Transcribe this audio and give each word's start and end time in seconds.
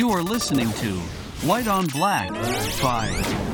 You 0.00 0.10
are 0.10 0.22
listening 0.34 0.70
to 0.82 0.90
White 1.48 1.68
on 1.68 1.86
Black 1.86 2.30
by 2.82 3.06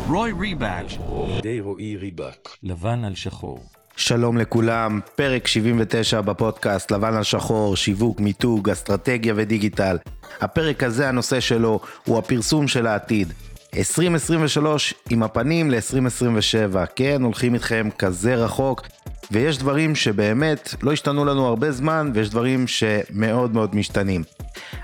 Roy 0.08 0.32
Rebatch. 0.32 1.00
ידי 1.38 1.60
רועי 1.60 1.96
ריבק. 1.96 2.48
לבן 2.62 3.04
על 3.04 3.14
שחור. 3.14 3.64
שלום 3.96 4.38
לכולם, 4.38 5.00
פרק 5.16 5.46
79 5.46 6.20
בפודקאסט 6.20 6.90
לבן 6.90 7.14
על 7.14 7.22
שחור, 7.22 7.76
שיווק, 7.76 8.20
מיתוג, 8.20 8.70
אסטרטגיה 8.70 9.34
ודיגיטל. 9.36 9.98
הפרק 10.40 10.82
הזה, 10.82 11.08
הנושא 11.08 11.40
שלו 11.40 11.80
הוא 12.04 12.18
הפרסום 12.18 12.68
של 12.68 12.86
העתיד. 12.86 13.32
2023 13.76 14.94
עם 15.10 15.22
הפנים 15.22 15.70
ל-2027, 15.70 16.86
כן, 16.96 17.22
הולכים 17.22 17.54
איתכם 17.54 17.88
כזה 17.98 18.34
רחוק, 18.34 18.86
ויש 19.30 19.58
דברים 19.58 19.94
שבאמת 19.94 20.74
לא 20.82 20.92
השתנו 20.92 21.24
לנו 21.24 21.46
הרבה 21.46 21.72
זמן, 21.72 22.10
ויש 22.14 22.30
דברים 22.30 22.66
שמאוד 22.66 23.54
מאוד 23.54 23.76
משתנים. 23.76 24.22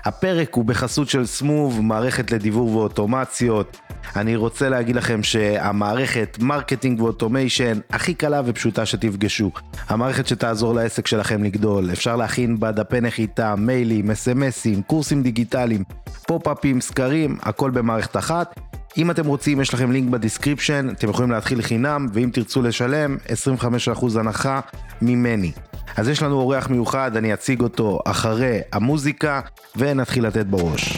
הפרק 0.05 0.53
הוא 0.53 0.65
בחסות 0.65 1.09
של 1.09 1.25
סמוב, 1.25 1.81
מערכת 1.81 2.31
לדיוור 2.31 2.75
ואוטומציות. 2.75 3.77
אני 4.15 4.35
רוצה 4.35 4.69
להגיד 4.69 4.95
לכם 4.95 5.23
שהמערכת 5.23 6.37
marketing 6.41 7.01
ו 7.01 7.08
automation 7.08 7.79
הכי 7.89 8.13
קלה 8.13 8.41
ופשוטה 8.45 8.85
שתפגשו. 8.85 9.51
המערכת 9.87 10.27
שתעזור 10.27 10.73
לעסק 10.73 11.07
שלכם 11.07 11.43
לגדול. 11.43 11.91
אפשר 11.91 12.15
להכין 12.15 12.59
בה 12.59 12.71
דפי 12.71 13.01
נחיתה, 13.01 13.55
מיילים, 13.55 14.11
אס.אם.אסים, 14.11 14.81
קורסים 14.81 15.23
דיגיטליים, 15.23 15.83
פופ-אפים, 16.27 16.81
סקרים, 16.81 17.37
הכל 17.41 17.71
במערכת 17.71 18.17
אחת. 18.17 18.59
אם 18.97 19.11
אתם 19.11 19.25
רוצים, 19.25 19.61
יש 19.61 19.73
לכם 19.73 19.91
לינק 19.91 20.09
ב 20.09 20.15
description, 20.15 20.89
אתם 20.89 21.09
יכולים 21.09 21.31
להתחיל 21.31 21.61
חינם, 21.61 22.07
ואם 22.13 22.29
תרצו 22.33 22.61
לשלם, 22.61 23.17
25% 23.93 24.19
הנחה 24.19 24.59
ממני. 25.01 25.51
אז 25.97 26.07
יש 26.09 26.21
לנו 26.21 26.35
אורח 26.35 26.69
מיוחד, 26.69 27.17
אני 27.17 27.33
אציג 27.33 27.61
אותו 27.61 27.99
אחרי 28.05 28.59
המוזיקה, 28.73 29.41
ונתחיל 29.75 30.27
לתת 30.27 30.45
בראש. 30.45 30.97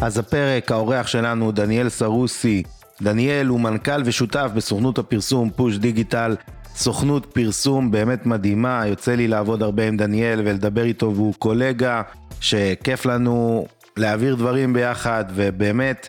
אז 0.00 0.18
הפרק, 0.18 0.72
האורח 0.72 1.06
שלנו 1.06 1.52
דניאל 1.52 1.88
סרוסי. 1.88 2.62
דניאל 3.02 3.46
הוא 3.46 3.60
מנכ"ל 3.60 4.02
ושותף 4.04 4.50
בסוכנות 4.54 4.98
הפרסום 4.98 5.50
פוש 5.50 5.76
דיגיטל, 5.76 6.36
סוכנות 6.78 7.26
פרסום 7.26 7.90
באמת 7.90 8.26
מדהימה, 8.26 8.82
יוצא 8.86 9.14
לי 9.14 9.28
לעבוד 9.28 9.62
הרבה 9.62 9.88
עם 9.88 9.96
דניאל 9.96 10.40
ולדבר 10.44 10.84
איתו 10.84 11.12
והוא 11.14 11.34
קולגה 11.38 12.02
שכיף 12.40 13.06
לנו 13.06 13.66
להעביר 13.96 14.34
דברים 14.34 14.72
ביחד 14.72 15.24
ובאמת 15.34 16.08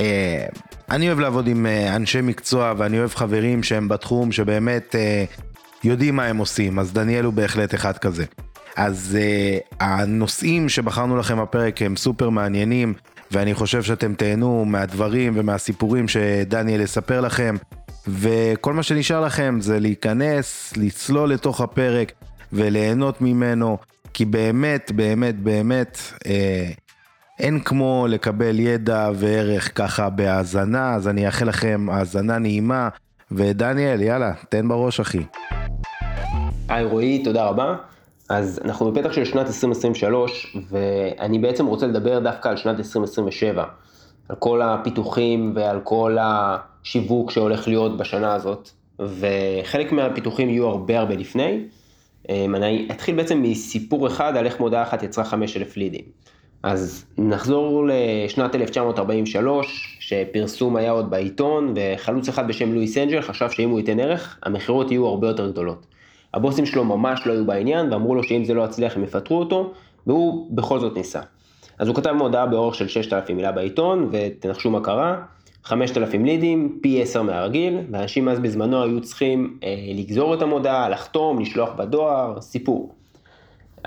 אה, 0.00 0.46
אני 0.90 1.08
אוהב 1.08 1.20
לעבוד 1.20 1.46
עם 1.46 1.66
אה, 1.66 1.96
אנשי 1.96 2.20
מקצוע 2.20 2.74
ואני 2.76 2.98
אוהב 2.98 3.14
חברים 3.14 3.62
שהם 3.62 3.88
בתחום 3.88 4.32
שבאמת 4.32 4.94
אה, 4.94 5.24
יודעים 5.84 6.16
מה 6.16 6.24
הם 6.24 6.36
עושים, 6.36 6.78
אז 6.78 6.92
דניאל 6.92 7.24
הוא 7.24 7.32
בהחלט 7.32 7.74
אחד 7.74 7.98
כזה. 7.98 8.24
אז 8.76 9.18
הנושאים 9.80 10.68
שבחרנו 10.68 11.16
לכם 11.16 11.42
בפרק 11.42 11.82
הם 11.82 11.96
סופר 11.96 12.30
מעניינים 12.30 12.94
ואני 13.30 13.54
חושב 13.54 13.82
שאתם 13.82 14.14
תהנו 14.14 14.64
מהדברים 14.64 15.32
ומהסיפורים 15.36 16.08
שדניאל 16.08 16.80
יספר 16.80 17.20
לכם 17.20 17.56
וכל 18.08 18.72
מה 18.72 18.82
שנשאר 18.82 19.20
לכם 19.20 19.58
זה 19.60 19.80
להיכנס, 19.80 20.72
לצלול 20.76 21.32
לתוך 21.32 21.60
הפרק 21.60 22.12
וליהנות 22.52 23.20
ממנו 23.20 23.78
כי 24.14 24.24
באמת 24.24 24.92
באמת 24.94 25.40
באמת 25.40 25.98
אה, 26.26 26.70
אין 27.38 27.60
כמו 27.60 28.06
לקבל 28.08 28.60
ידע 28.60 29.10
וערך 29.14 29.78
ככה 29.78 30.10
בהאזנה 30.10 30.94
אז 30.94 31.08
אני 31.08 31.26
אאחל 31.26 31.48
לכם 31.48 31.86
האזנה 31.90 32.38
נעימה 32.38 32.88
ודניאל 33.32 34.00
יאללה 34.02 34.32
תן 34.48 34.68
בראש 34.68 35.00
אחי. 35.00 35.24
היי 36.68 36.84
רועי 36.84 37.22
תודה 37.24 37.44
רבה. 37.44 37.74
אז 38.28 38.60
אנחנו 38.64 38.92
בפתח 38.92 39.12
של 39.12 39.24
שנת 39.24 39.46
2023, 39.46 40.56
ואני 40.70 41.38
בעצם 41.38 41.66
רוצה 41.66 41.86
לדבר 41.86 42.18
דווקא 42.18 42.48
על 42.48 42.56
שנת 42.56 42.78
2027, 42.78 43.64
על 44.28 44.36
כל 44.36 44.62
הפיתוחים 44.62 45.52
ועל 45.56 45.80
כל 45.84 46.16
השיווק 46.82 47.30
שהולך 47.30 47.68
להיות 47.68 47.96
בשנה 47.96 48.34
הזאת, 48.34 48.70
וחלק 48.98 49.92
מהפיתוחים 49.92 50.50
יהיו 50.50 50.66
הרבה 50.68 50.98
הרבה 50.98 51.14
לפני. 51.14 51.60
אמ, 52.28 52.54
אני 52.54 52.88
אתחיל 52.90 53.16
בעצם 53.16 53.42
מסיפור 53.42 54.06
אחד 54.06 54.36
על 54.36 54.46
איך 54.46 54.60
מודעה 54.60 54.82
אחת 54.82 55.02
יצרה 55.02 55.24
5,000 55.24 55.76
לידים. 55.76 56.04
אז 56.62 57.04
נחזור 57.18 57.86
לשנת 57.88 58.54
1943, 58.54 59.98
שפרסום 60.00 60.76
היה 60.76 60.90
עוד 60.90 61.10
בעיתון, 61.10 61.74
וחלוץ 61.76 62.28
אחד 62.28 62.48
בשם 62.48 62.72
לואיס 62.72 62.98
אנג'ל 62.98 63.20
חשב 63.20 63.50
שאם 63.50 63.70
הוא 63.70 63.78
ייתן 63.78 64.00
ערך, 64.00 64.38
המכירות 64.42 64.90
יהיו 64.90 65.06
הרבה 65.06 65.28
יותר 65.28 65.50
גדולות. 65.50 65.86
הבוסים 66.34 66.66
שלו 66.66 66.84
ממש 66.84 67.26
לא 67.26 67.32
היו 67.32 67.46
בעניין, 67.46 67.92
ואמרו 67.92 68.14
לו 68.14 68.22
שאם 68.22 68.44
זה 68.44 68.54
לא 68.54 68.62
יצליח 68.62 68.96
הם 68.96 69.04
יפטרו 69.04 69.38
אותו, 69.38 69.72
והוא 70.06 70.46
בכל 70.50 70.80
זאת 70.80 70.96
ניסה. 70.96 71.20
אז 71.78 71.88
הוא 71.88 71.96
כתב 71.96 72.12
מודעה 72.12 72.46
באורך 72.46 72.74
של 72.74 72.88
6,000 72.88 73.36
מילה 73.36 73.52
בעיתון, 73.52 74.10
ותנחשו 74.12 74.70
מה 74.70 74.80
קרה, 74.80 75.22
5,000 75.64 76.24
לידים, 76.24 76.78
פי 76.82 77.02
10 77.02 77.22
מהרגיל, 77.22 77.78
ואנשים 77.90 78.28
אז 78.28 78.40
בזמנו 78.40 78.82
היו 78.82 79.00
צריכים 79.00 79.58
אה, 79.62 79.74
לגזור 79.94 80.34
את 80.34 80.42
המודעה, 80.42 80.88
לחתום, 80.88 81.40
לשלוח 81.40 81.70
בדואר, 81.76 82.40
סיפור. 82.40 82.94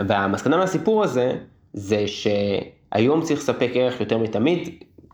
והמסקנה 0.08 0.58
מהסיפור 0.58 1.04
הזה, 1.04 1.34
זה 1.74 2.06
שהיום 2.08 3.22
צריך 3.22 3.40
לספק 3.40 3.72
ערך 3.74 4.00
יותר 4.00 4.18
מתמיד, 4.18 4.70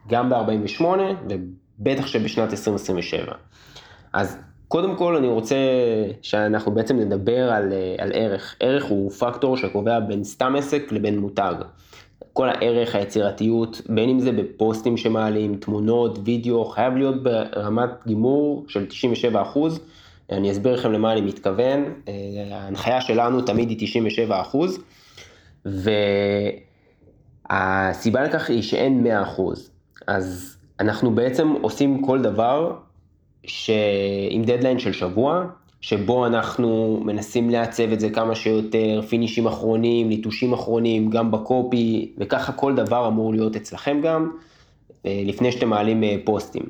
גם 0.10 0.30
ב-48, 0.30 0.84
ובטח 1.30 2.08
שבשנת 2.08 2.52
2027. 2.52 3.34
אז 4.14 4.38
קודם 4.68 4.96
כל 4.96 5.16
אני 5.16 5.28
רוצה 5.28 5.56
שאנחנו 6.22 6.72
בעצם 6.72 7.00
נדבר 7.00 7.52
על, 7.52 7.74
על 7.98 8.12
ערך. 8.14 8.56
ערך 8.60 8.86
הוא 8.86 9.12
פקטור 9.12 9.58
שקובע 9.58 10.00
בין 10.00 10.24
סתם 10.24 10.56
עסק 10.58 10.92
לבין 10.92 11.20
מותג. 11.20 11.54
כל 12.34 12.50
הערך, 12.50 12.96
היצירתיות, 12.96 13.82
בין 13.90 14.10
אם 14.10 14.20
זה 14.20 14.32
בפוסטים 14.32 14.98
שמעלים, 14.98 15.56
תמונות, 15.56 16.20
וידאו, 16.24 16.66
חייב 16.66 16.96
להיות 16.96 17.24
ברמת 17.24 17.90
גימור 18.08 18.66
של 18.68 18.86
97 18.86 19.42
אחוז. 19.42 19.80
אני 20.32 20.52
אסביר 20.52 20.74
לכם 20.74 20.92
למה 20.92 21.12
אני 21.12 21.22
מתכוון. 21.22 21.94
ההנחיה 22.52 23.02
שלנו 23.02 23.42
תמיד 23.42 23.70
היא 23.70 23.78
97 23.80 24.42
אחוז. 24.42 24.80
והסיבה 27.50 28.24
לכך 28.24 28.50
היא 28.50 28.62
שאין 28.62 29.04
100 29.04 29.22
אחוז. 29.22 29.72
אז 30.08 30.58
אנחנו 30.80 31.16
בעצם 31.16 31.54
עושים 31.62 32.06
כל 32.06 32.22
דבר 32.22 32.74
שעם 33.46 34.44
דדליין 34.46 34.80
של 34.80 34.92
שבוע, 34.92 35.46
שבו 35.82 36.26
אנחנו 36.26 37.00
מנסים 37.06 37.50
לעצב 37.50 37.92
את 37.92 38.00
זה 38.00 38.10
כמה 38.10 38.36
שיותר, 38.36 39.02
פינישים 39.10 39.48
אחרונים, 39.48 40.10
ליטושים 40.10 40.54
אחרונים, 40.54 41.10
גם 41.10 41.32
בקופי, 41.32 42.12
וככה 42.18 42.52
כל 42.52 42.76
דבר 42.76 43.08
אמור 43.08 43.34
להיות 43.34 43.56
אצלכם 43.56 44.02
גם, 44.04 44.32
אה, 45.06 45.24
לפני 45.26 45.52
שאתם 45.52 45.70
מעלים 45.70 46.04
אה, 46.04 46.16
פוסטים. 46.24 46.64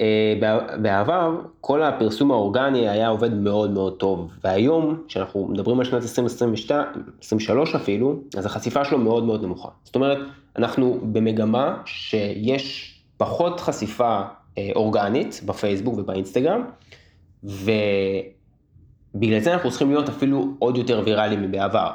ובעבר, 0.00 1.40
כל 1.60 1.82
הפרסום 1.82 2.30
האורגני 2.30 2.88
היה 2.88 3.08
עובד 3.08 3.34
מאוד 3.34 3.70
מאוד 3.70 3.96
טוב, 3.96 4.30
והיום, 4.44 5.02
כשאנחנו 5.08 5.48
מדברים 5.48 5.78
על 5.78 5.84
שנת 5.84 6.02
2023 6.02 7.74
אפילו, 7.74 8.16
אז 8.36 8.46
החשיפה 8.46 8.84
שלו 8.84 8.98
מאוד 8.98 9.24
מאוד 9.24 9.42
נמוכה. 9.42 9.68
זאת 9.84 9.94
אומרת, 9.94 10.18
אנחנו 10.56 11.00
במגמה 11.02 11.76
שיש 11.84 12.94
פחות 13.16 13.60
חשיפה 13.60 14.20
אה, 14.20 14.37
אורגנית 14.76 15.40
בפייסבוק 15.46 15.98
ובאינסטגרם, 15.98 16.62
ובגלל 17.44 19.40
זה 19.40 19.54
אנחנו 19.54 19.70
צריכים 19.70 19.90
להיות 19.90 20.08
אפילו 20.08 20.54
עוד 20.58 20.76
יותר 20.76 21.02
ויראליים 21.04 21.42
מבעבר. 21.42 21.90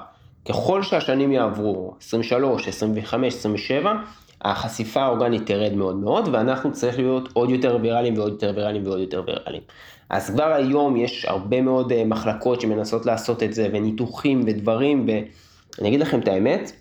ככל 0.50 0.84
שהשנים 0.84 1.32
יעברו, 1.32 1.94
23, 2.02 2.68
25, 2.68 3.34
27, 3.34 3.94
החשיפה 4.42 5.02
האורגנית 5.02 5.46
תרד 5.46 5.74
מאוד 5.74 5.96
מאוד, 5.96 6.30
ואנחנו 6.32 6.72
צריך 6.72 6.98
להיות 6.98 7.30
עוד 7.34 7.50
יותר 7.50 7.78
ויראליים 7.82 8.18
ועוד 8.18 8.32
יותר 8.32 8.54
ויראליים 8.56 8.88
ועוד 8.88 9.00
יותר 9.00 9.24
ויראליים. 9.28 9.64
אז 10.10 10.30
כבר 10.30 10.54
היום 10.54 10.98
יש 10.98 11.26
הרבה 11.26 11.62
מאוד 11.62 11.92
אה, 11.92 12.06
מחלקות 12.06 12.62
שמנסות 12.62 13.06
לעשות 13.06 13.44
את 13.44 13.54
זה, 13.54 13.70
וניתוחים 13.74 14.44
ודברים, 14.48 15.08
ואני 15.08 15.90
אגיד 15.90 16.00
לכם 16.00 16.20
את 16.20 16.28
האמת, 16.28 16.72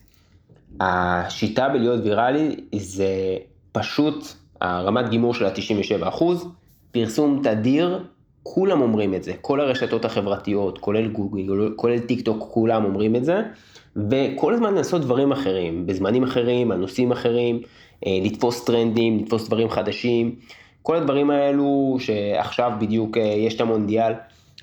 השיטה 0.80 1.68
בלהיות 1.68 2.00
ויראלי 2.04 2.56
זה 2.76 3.36
פשוט 3.72 4.24
הרמת 4.62 5.08
גימור 5.08 5.34
של 5.34 5.44
ה-97 5.44 6.08
אחוז, 6.08 6.48
פרסום 6.92 7.40
תדיר, 7.42 8.04
כולם 8.42 8.80
אומרים 8.80 9.14
את 9.14 9.22
זה, 9.22 9.32
כל 9.40 9.60
הרשתות 9.60 10.04
החברתיות, 10.04 10.78
כולל 10.78 11.08
גוגל, 11.08 11.72
כולל 11.76 11.98
טיק 11.98 12.20
טוק, 12.20 12.48
כולם 12.50 12.84
אומרים 12.84 13.16
את 13.16 13.24
זה, 13.24 13.42
וכל 13.96 14.54
הזמן 14.54 14.74
לעשות 14.74 15.00
דברים 15.02 15.32
אחרים, 15.32 15.86
בזמנים 15.86 16.22
אחרים, 16.22 16.70
על 16.72 16.78
נושאים 16.78 17.12
אחרים, 17.12 17.60
אה, 18.06 18.18
לתפוס 18.24 18.64
טרנדים, 18.64 19.18
לתפוס 19.18 19.46
דברים 19.46 19.70
חדשים, 19.70 20.34
כל 20.82 20.96
הדברים 20.96 21.30
האלו 21.30 21.96
שעכשיו 21.98 22.72
בדיוק 22.80 23.16
אה, 23.16 23.22
יש 23.22 23.54
את 23.54 23.60
המונדיאל, 23.60 24.12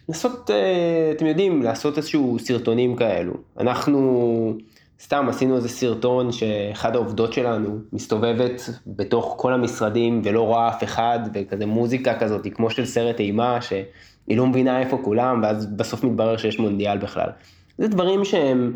לנסות, 0.10 0.50
אה, 0.52 1.12
אתם 1.16 1.26
יודעים, 1.26 1.64
לעשות 1.64 1.98
איזשהו 1.98 2.38
סרטונים 2.40 2.96
כאלו. 2.96 3.34
אנחנו 3.60 4.54
סתם 5.02 5.26
עשינו 5.30 5.56
איזה 5.56 5.70
סרטון 5.70 6.32
שאחד 6.32 6.96
העובדות 6.96 7.34
שלנו 7.34 7.80
מסתובבת 7.94 8.70
בתוך 8.88 9.34
כל 9.38 9.54
המשרדים 9.54 10.22
ולא 10.24 10.42
רואה 10.42 10.70
אף 10.70 10.84
אחד, 10.84 11.20
וכזה 11.34 11.66
מוזיקה 11.66 12.20
כזאת, 12.20 12.48
כמו 12.54 12.70
של 12.70 12.86
סרט 12.86 13.20
אימה, 13.20 13.62
שהיא 13.62 14.38
לא 14.38 14.48
מבינה 14.48 14.80
איפה 14.80 15.00
כולם, 15.04 15.40
ואז 15.44 15.66
בסוף 15.66 16.04
מתברר 16.04 16.38
שיש 16.38 16.60
מונדיאל 16.60 16.98
בכלל. 16.98 17.30
זה 17.78 17.88
דברים 17.88 18.26
שהם 18.26 18.74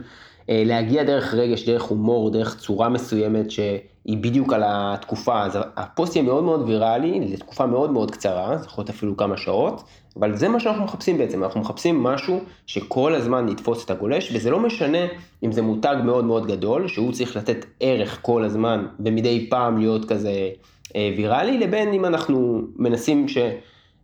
אה, 0.50 0.64
להגיע 0.66 1.04
דרך 1.04 1.34
רגש, 1.34 1.70
דרך 1.70 1.84
הומור, 1.84 2.30
דרך 2.30 2.58
צורה 2.58 2.90
מסוימת 2.90 3.52
שהיא 3.52 4.18
בדיוק 4.22 4.54
על 4.54 4.64
התקופה. 4.66 5.44
אז 5.44 5.60
הפוסט 5.78 6.16
יהיה 6.16 6.26
מאוד 6.26 6.44
מאוד 6.44 6.70
ויראלי, 6.70 7.20
לתקופה 7.20 7.66
מאוד 7.66 7.92
מאוד 7.92 8.12
קצרה, 8.12 8.56
להיות 8.78 8.90
אפילו 8.90 9.18
כמה 9.18 9.38
שעות, 9.38 9.84
אבל 10.20 10.36
זה 10.36 10.50
מה 10.50 10.60
שאנחנו 10.60 10.84
מחפשים 10.84 11.18
בעצם, 11.18 11.44
אנחנו 11.44 11.62
מחפשים 11.62 12.04
משהו 12.04 12.42
שכל 12.66 13.16
הזמן 13.16 13.50
יתפוס 13.50 13.86
את 13.86 13.92
הגולש, 13.92 14.32
וזה 14.36 14.52
לא 14.52 14.60
משנה 14.60 15.08
אם 15.44 15.52
זה 15.52 15.62
מותג 15.62 15.96
מאוד 16.06 16.26
מאוד 16.26 16.48
גדול, 16.48 16.88
שהוא 16.88 17.12
צריך 17.12 17.36
לתת 17.38 17.66
ערך 17.80 18.20
כל 18.22 18.44
הזמן, 18.44 18.86
ומדי 19.00 19.48
פעם 19.50 19.78
להיות 19.78 20.06
כזה 20.06 20.50
אה, 20.96 21.14
ויראלי, 21.18 21.58
לבין 21.58 21.94
אם 21.94 22.06
אנחנו 22.06 22.62
מנסים 22.76 23.28
ש... 23.28 23.38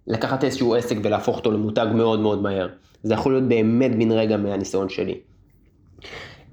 לקחת 0.09 0.43
איזשהו 0.43 0.75
עסק 0.75 0.95
ולהפוך 1.03 1.37
אותו 1.37 1.51
למותג 1.51 1.87
מאוד 1.95 2.19
מאוד 2.19 2.41
מהר. 2.41 2.67
זה 3.03 3.13
יכול 3.13 3.33
להיות 3.33 3.43
באמת 3.43 3.95
בן 3.95 4.11
רגע 4.11 4.37
מהניסיון 4.37 4.89
שלי. 4.89 5.17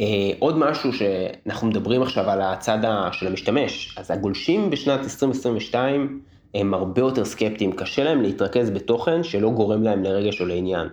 אה, 0.00 0.30
עוד 0.38 0.58
משהו 0.58 0.92
שאנחנו 0.92 1.66
מדברים 1.66 2.02
עכשיו 2.02 2.30
על 2.30 2.40
הצד 2.40 2.78
של 3.12 3.26
המשתמש, 3.26 3.96
אז 3.98 4.10
הגולשים 4.10 4.70
בשנת 4.70 5.00
2022 5.00 6.20
הם 6.56 6.74
הרבה 6.74 7.00
יותר 7.00 7.24
סקפטיים, 7.24 7.72
קשה 7.72 8.04
להם 8.04 8.22
להתרכז 8.22 8.70
בתוכן 8.70 9.22
שלא 9.22 9.50
גורם 9.50 9.82
להם 9.82 10.02
לרגש 10.02 10.40
או 10.40 10.46
לעניין. 10.46 10.88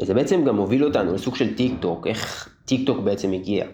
וזה 0.00 0.14
בעצם 0.14 0.44
גם 0.44 0.56
מוביל 0.56 0.84
אותנו 0.84 1.14
לסוג 1.14 1.36
של 1.36 1.54
טיק 1.54 1.72
טוק, 1.80 2.06
איך 2.06 2.48
טיק 2.64 2.86
טוק 2.86 2.98
בעצם 2.98 3.32
הגיע. 3.32 3.66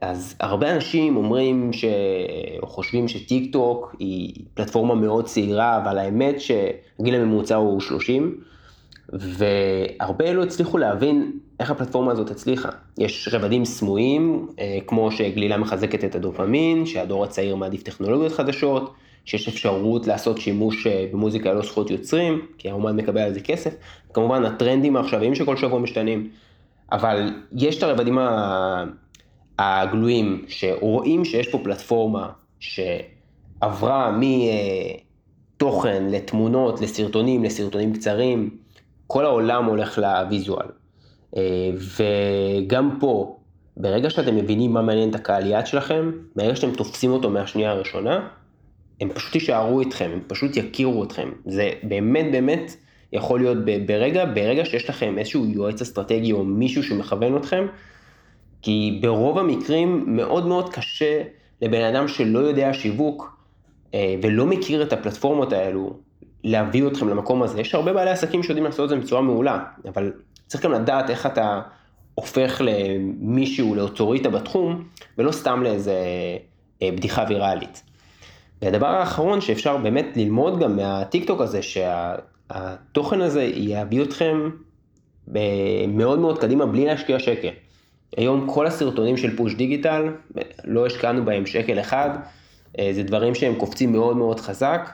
אז 0.00 0.34
הרבה 0.40 0.74
אנשים 0.74 1.16
אומרים 1.16 1.72
ש... 1.72 1.84
או 2.62 2.66
חושבים 2.66 3.08
שטיק 3.08 3.52
טוק 3.52 3.96
היא 3.98 4.34
פלטפורמה 4.54 4.94
מאוד 4.94 5.24
צעירה, 5.24 5.82
אבל 5.82 5.98
האמת 5.98 6.40
שהגיל 6.40 7.14
הממוצע 7.14 7.56
הוא 7.56 7.80
30, 7.80 8.40
והרבה 9.12 10.32
לא 10.32 10.42
הצליחו 10.42 10.78
להבין 10.78 11.32
איך 11.60 11.70
הפלטפורמה 11.70 12.12
הזאת 12.12 12.30
הצליחה. 12.30 12.68
יש 12.98 13.28
רבדים 13.32 13.64
סמויים, 13.64 14.46
אה, 14.58 14.78
כמו 14.86 15.12
שגלילה 15.12 15.56
מחזקת 15.56 16.04
את 16.04 16.14
הדופמין, 16.14 16.86
שהדור 16.86 17.24
הצעיר 17.24 17.56
מעדיף 17.56 17.82
טכנולוגיות 17.82 18.32
חדשות, 18.32 18.94
שיש 19.26 19.48
אפשרות 19.48 20.06
לעשות 20.06 20.38
שימוש 20.38 20.86
אה, 20.86 21.06
במוזיקה 21.12 21.52
ללא 21.52 21.62
זכויות 21.62 21.90
יוצרים, 21.90 22.46
כי 22.58 22.70
האומן 22.70 22.96
מקבל 22.96 23.20
על 23.20 23.34
זה 23.34 23.40
כסף. 23.40 23.74
כמובן 24.14 24.44
הטרנדים 24.44 24.96
העכשוויים 24.96 25.34
שכל 25.34 25.56
שבוע 25.56 25.78
משתנים, 25.78 26.30
אבל 26.92 27.30
יש 27.52 27.78
את 27.78 27.82
הרבדים 27.82 28.18
הגלויים, 29.58 30.44
שרואים 30.48 31.24
שיש 31.24 31.48
פה 31.48 31.58
פלטפורמה 31.64 32.28
שעברה 32.60 34.18
מתוכן 35.56 36.06
לתמונות, 36.10 36.80
לסרטונים, 36.80 37.44
לסרטונים 37.44 37.92
קצרים, 37.92 38.50
כל 39.06 39.24
העולם 39.24 39.64
הולך 39.64 39.98
לוויזואל. 39.98 40.66
אה, 41.36 41.70
וגם 41.96 42.96
פה, 43.00 43.36
ברגע 43.76 44.10
שאתם 44.10 44.36
מבינים 44.36 44.72
מה 44.72 44.82
מעניין 44.82 45.10
את 45.10 45.14
הקהל 45.14 45.46
יעד 45.46 45.66
שלכם, 45.66 46.10
ברגע 46.36 46.56
שאתם 46.56 46.74
תופסים 46.74 47.10
אותו 47.10 47.30
מהשנייה 47.30 47.70
הראשונה, 47.70 48.28
הם 49.00 49.08
פשוט 49.14 49.34
יישארו 49.34 49.80
איתכם, 49.80 50.10
הם 50.12 50.20
פשוט 50.26 50.56
יכירו 50.56 51.04
אתכם. 51.04 51.28
זה 51.44 51.70
באמת 51.82 52.32
באמת 52.32 52.76
יכול 53.12 53.40
להיות 53.40 53.58
ברגע, 53.86 54.24
ברגע 54.24 54.64
שיש 54.64 54.90
לכם 54.90 55.18
איזשהו 55.18 55.46
יועץ 55.46 55.82
אסטרטגי 55.82 56.32
או 56.32 56.44
מישהו 56.44 56.82
שמכוון 56.82 57.36
אתכם, 57.36 57.66
כי 58.62 58.98
ברוב 59.02 59.38
המקרים 59.38 60.04
מאוד 60.06 60.46
מאוד 60.46 60.74
קשה 60.74 61.22
לבן 61.62 61.84
אדם 61.84 62.08
שלא 62.08 62.38
יודע 62.38 62.74
שיווק 62.74 63.36
אה, 63.94 64.14
ולא 64.22 64.46
מכיר 64.46 64.82
את 64.82 64.92
הפלטפורמות 64.92 65.52
האלו, 65.52 65.96
להביא 66.44 66.86
אתכם 66.86 67.08
למקום 67.08 67.42
הזה. 67.42 67.60
יש 67.60 67.74
הרבה 67.74 67.92
בעלי 67.92 68.10
עסקים 68.10 68.42
שיודעים 68.42 68.64
לעשות 68.64 68.84
את 68.84 68.88
זה 68.88 68.96
בצורה 68.96 69.22
מעולה, 69.22 69.64
אבל 69.88 70.12
צריך 70.46 70.64
גם 70.64 70.72
לדעת 70.72 71.10
איך 71.10 71.26
אתה 71.26 71.60
הופך 72.14 72.60
למישהו, 72.64 73.74
לאוטוריטה 73.74 74.28
בתחום, 74.28 74.84
ולא 75.18 75.32
סתם 75.32 75.62
לאיזה 75.62 75.94
אה, 76.82 76.90
בדיחה 76.92 77.24
ויראלית. 77.28 77.82
והדבר 78.62 78.86
האחרון 78.86 79.40
שאפשר 79.40 79.76
באמת 79.76 80.06
ללמוד 80.16 80.60
גם 80.60 80.76
מהטיקטוק 80.76 81.40
הזה, 81.40 81.60
שהתוכן 81.62 83.20
הזה 83.20 83.42
יביא 83.54 84.02
אתכם 84.02 84.50
מאוד 85.88 86.18
מאוד 86.18 86.38
קדימה 86.38 86.66
בלי 86.66 86.84
להשקיע 86.86 87.18
שקל. 87.18 87.50
היום 88.16 88.46
כל 88.50 88.66
הסרטונים 88.66 89.16
של 89.16 89.36
פוש 89.36 89.54
דיגיטל, 89.54 90.04
לא 90.64 90.86
השקענו 90.86 91.24
בהם 91.24 91.46
שקל 91.46 91.80
אחד, 91.80 92.10
אה, 92.78 92.88
זה 92.92 93.02
דברים 93.02 93.34
שהם 93.34 93.54
קופצים 93.54 93.92
מאוד 93.92 94.16
מאוד 94.16 94.40
חזק, 94.40 94.90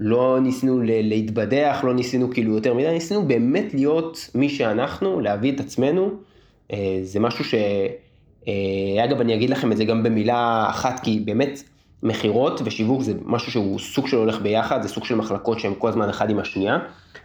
לא 0.00 0.38
ניסינו 0.42 0.80
להתבדח, 0.82 1.80
לא 1.84 1.94
ניסינו 1.94 2.30
כאילו 2.30 2.54
יותר 2.54 2.74
מדי, 2.74 2.92
ניסינו 2.92 3.22
באמת 3.28 3.74
להיות 3.74 4.30
מי 4.34 4.48
שאנחנו, 4.48 5.20
להביא 5.20 5.52
את 5.52 5.60
עצמנו, 5.60 6.10
אה, 6.72 6.98
זה 7.02 7.20
משהו 7.20 7.44
ש... 7.44 7.54
אה, 8.48 9.04
אגב, 9.04 9.20
אני 9.20 9.34
אגיד 9.34 9.50
לכם 9.50 9.72
את 9.72 9.76
זה 9.76 9.84
גם 9.84 10.02
במילה 10.02 10.66
אחת, 10.70 11.00
כי 11.00 11.20
באמת 11.24 11.62
מכירות 12.02 12.60
ושיווק 12.64 13.02
זה 13.02 13.12
משהו 13.24 13.52
שהוא 13.52 13.78
סוג 13.78 14.08
של 14.08 14.16
הולך 14.16 14.40
ביחד, 14.40 14.82
זה 14.82 14.88
סוג 14.88 15.04
של 15.04 15.14
מחלקות 15.14 15.60
שהן 15.60 15.72
כל 15.78 15.88
הזמן 15.88 16.08
אחד 16.08 16.30
עם 16.30 16.38
השנייה. 16.38 16.78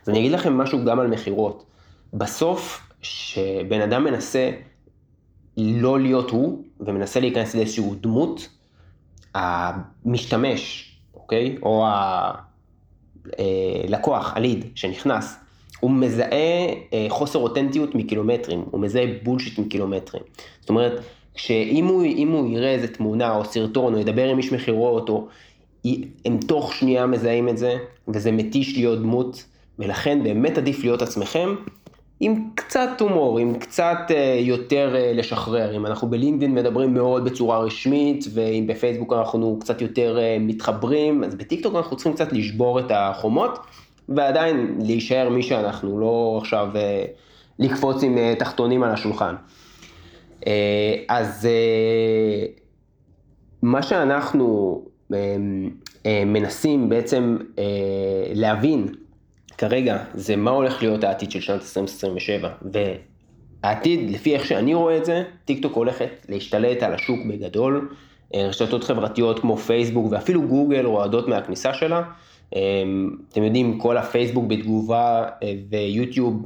אז 0.03 0.09
אני 0.09 0.19
אגיד 0.19 0.31
לכם 0.31 0.57
משהו 0.57 0.85
גם 0.85 0.99
על 0.99 1.07
מכירות. 1.07 1.65
בסוף, 2.13 2.81
שבן 3.01 3.81
אדם 3.81 4.03
מנסה 4.03 4.51
לא 5.57 5.99
להיות 5.99 6.29
הוא, 6.29 6.63
ומנסה 6.79 7.19
להיכנס 7.19 7.55
לאיזשהו 7.55 7.95
דמות, 8.01 8.49
המשתמש, 9.35 10.91
אוקיי? 11.13 11.57
או 11.63 11.85
הלקוח, 13.87 14.33
הליד 14.35 14.65
שנכנס, 14.75 15.37
הוא 15.79 15.91
מזהה 15.91 16.67
אה, 16.93 17.05
חוסר 17.09 17.39
אותנטיות 17.39 17.95
מקילומטרים, 17.95 18.65
הוא 18.71 18.81
מזהה 18.81 19.05
בולשיט 19.23 19.59
מקילומטרים. 19.59 20.23
זאת 20.59 20.69
אומרת, 20.69 21.01
שאם 21.35 21.85
הוא, 21.85 22.03
הוא 22.27 22.49
יראה 22.51 22.71
איזה 22.71 22.87
תמונה 22.87 23.35
או 23.35 23.45
סרטון 23.45 23.93
או 23.93 23.99
ידבר 23.99 24.29
עם 24.29 24.37
איש 24.37 24.51
מכירות, 24.51 25.09
או 25.09 25.27
הם 26.25 26.37
תוך 26.47 26.73
שנייה 26.73 27.05
מזהים 27.05 27.49
את 27.49 27.57
זה, 27.57 27.77
וזה 28.07 28.31
מתיש 28.31 28.77
להיות 28.77 28.99
דמות, 28.99 29.45
ולכן 29.79 30.23
באמת 30.23 30.57
עדיף 30.57 30.83
להיות 30.83 31.01
עצמכם, 31.01 31.55
עם 32.19 32.49
קצת 32.55 32.89
הומור, 32.99 33.39
עם 33.39 33.59
קצת 33.59 33.97
uh, 34.07 34.13
יותר 34.39 34.95
uh, 34.95 35.17
לשחרר. 35.17 35.75
אם 35.75 35.85
אנחנו 35.85 36.07
בלינקדאין 36.07 36.55
מדברים 36.55 36.93
מאוד 36.93 37.25
בצורה 37.25 37.59
רשמית, 37.59 38.25
ואם 38.33 38.67
בפייסבוק 38.67 39.13
אנחנו 39.13 39.57
קצת 39.61 39.81
יותר 39.81 40.17
uh, 40.17 40.41
מתחברים, 40.41 41.23
אז 41.23 41.35
בטיקטוק 41.35 41.75
אנחנו 41.75 41.95
צריכים 41.95 42.13
קצת 42.13 42.33
לשבור 42.33 42.79
את 42.79 42.91
החומות, 42.95 43.59
ועדיין 44.09 44.77
להישאר 44.81 45.29
מי 45.29 45.43
שאנחנו, 45.43 45.99
לא 45.99 46.37
עכשיו 46.41 46.69
לקפוץ 47.59 48.03
עם 48.03 48.17
תחתונים 48.39 48.83
על 48.83 48.91
השולחן. 48.91 49.35
Uh, 50.39 50.45
אז 51.09 51.47
uh, 51.47 52.59
מה 53.61 53.83
שאנחנו 53.83 54.81
uh, 55.11 55.15
מנסים 56.25 56.89
בעצם 56.89 57.37
להבין, 58.33 58.87
כרגע 59.59 60.03
זה 60.13 60.35
מה 60.35 60.51
הולך 60.51 60.81
להיות 60.81 61.03
העתיד 61.03 61.31
של 61.31 61.41
שנת 61.41 61.61
2027, 61.61 62.49
והעתיד, 63.63 64.11
לפי 64.11 64.33
איך 64.33 64.45
שאני 64.45 64.73
רואה 64.73 64.97
את 64.97 65.05
זה, 65.05 65.23
טיקטוק 65.45 65.75
הולכת 65.75 66.25
להשתלט 66.29 66.83
על 66.83 66.93
השוק 66.93 67.19
בגדול, 67.29 67.89
אה, 68.35 68.47
רשתות 68.47 68.83
חברתיות 68.83 69.39
כמו 69.39 69.57
פייסבוק 69.57 70.11
ואפילו 70.11 70.41
גוגל 70.41 70.85
רועדות 70.85 71.27
מהכניסה 71.27 71.73
שלה. 71.73 72.01
אה, 72.55 72.61
אתם 73.31 73.43
יודעים, 73.43 73.79
כל 73.79 73.97
הפייסבוק 73.97 74.45
בתגובה 74.47 75.25
אה, 75.43 75.53
ויוטיוב 75.69 76.43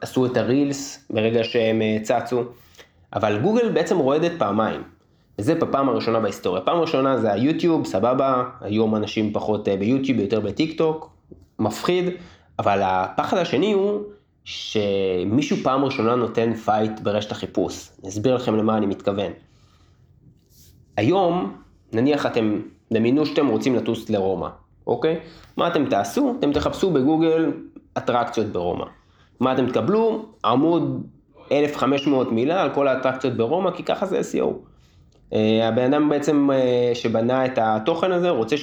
עשו 0.00 0.26
את 0.26 0.36
ה 0.36 0.48
reels 0.48 1.06
ברגע 1.10 1.44
שהם 1.44 1.82
צצו, 2.02 2.42
אבל 3.14 3.38
גוגל 3.42 3.72
בעצם 3.72 3.98
רועדת 3.98 4.32
פעמיים. 4.38 4.82
וזה 5.38 5.54
בפעם 5.54 5.88
הראשונה 5.88 6.20
בהיסטוריה. 6.20 6.62
פעם 6.62 6.78
ראשונה 6.78 7.18
זה 7.18 7.32
היוטיוב, 7.32 7.86
סבבה, 7.86 8.44
היום 8.60 8.96
אנשים 8.96 9.32
פחות 9.32 9.68
ביוטיוב, 9.68 10.18
יותר 10.18 10.40
בטיק 10.40 10.78
טוק, 10.78 11.10
מפחיד. 11.58 12.04
אבל 12.58 12.80
הפחד 12.82 13.36
השני 13.36 13.72
הוא 13.72 14.00
שמישהו 14.44 15.56
פעם 15.62 15.84
ראשונה 15.84 16.14
נותן 16.14 16.54
fight 16.54 17.00
ברשת 17.00 17.32
החיפוש. 17.32 17.88
אני 18.02 18.08
אסביר 18.08 18.34
לכם 18.34 18.56
למה 18.56 18.76
אני 18.76 18.86
מתכוון. 18.86 19.32
היום, 20.96 21.56
נניח 21.92 22.26
אתם, 22.26 22.60
דמיינו 22.92 23.26
שאתם 23.26 23.48
רוצים 23.48 23.76
לטוס 23.76 24.10
לרומא, 24.10 24.48
אוקיי? 24.86 25.20
מה 25.56 25.68
אתם 25.68 25.86
תעשו? 25.86 26.34
אתם 26.38 26.52
תחפשו 26.52 26.90
בגוגל 26.90 27.52
אטרקציות 27.98 28.46
ברומא. 28.46 28.84
מה 29.40 29.52
אתם 29.52 29.66
תקבלו? 29.66 30.24
עמוד 30.44 31.06
1500 31.58 32.32
מילה 32.32 32.62
על 32.62 32.70
כל 32.74 32.88
האטרקציות 32.88 33.34
ברומא, 33.34 33.70
כי 33.70 33.82
ככה 33.82 34.06
זה 34.06 34.20
SEO. 34.20 34.72
אה, 35.32 35.68
הבן 35.68 35.94
אדם 35.94 36.08
בעצם 36.08 36.50
אה, 36.52 36.90
שבנה 36.94 37.46
את 37.46 37.58
התוכן 37.62 38.12
הזה 38.12 38.30
רוצה. 38.30 38.56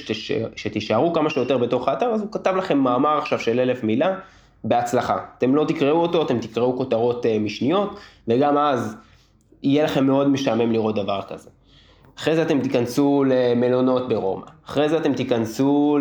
שתישארו 0.56 1.12
כמה 1.12 1.30
שיותר 1.30 1.58
בתוך 1.58 1.88
האתר, 1.88 2.06
אז 2.06 2.20
הוא 2.20 2.32
כתב 2.32 2.54
לכם 2.56 2.78
מאמר 2.78 3.18
עכשיו 3.18 3.38
של 3.38 3.60
אלף 3.60 3.84
מילה, 3.84 4.16
בהצלחה. 4.64 5.18
אתם 5.38 5.54
לא 5.54 5.64
תקראו 5.64 6.02
אותו, 6.02 6.22
אתם 6.22 6.38
תקראו 6.38 6.76
כותרות 6.76 7.26
אה, 7.26 7.38
משניות, 7.38 7.98
וגם 8.28 8.58
אז 8.58 8.96
יהיה 9.62 9.84
לכם 9.84 10.06
מאוד 10.06 10.28
משעמם 10.28 10.72
לראות 10.72 10.94
דבר 10.94 11.20
כזה. 11.28 11.50
אחרי 12.18 12.36
זה 12.36 12.42
אתם 12.42 12.60
תיכנסו 12.60 13.24
למלונות 13.28 14.08
ברומא, 14.08 14.46
אחרי 14.66 14.88
זה 14.88 14.98
אתם 14.98 15.14
תיכנסו 15.14 15.98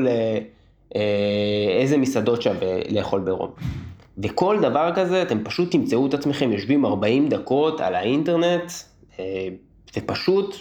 לאיזה 0.95 1.97
מסעדות 1.97 2.41
שווה 2.41 2.79
לאכול 2.89 3.19
ברומא. 3.19 3.53
וכל 4.23 4.57
דבר 4.61 4.91
כזה, 4.95 5.21
אתם 5.21 5.43
פשוט 5.43 5.71
תמצאו 5.71 6.07
את 6.07 6.13
עצמכם 6.13 6.51
יושבים 6.51 6.85
40 6.85 7.29
דקות 7.29 7.81
על 7.81 7.95
האינטרנט, 7.95 8.71
אה, 9.19 9.47
ופשוט, 9.97 10.55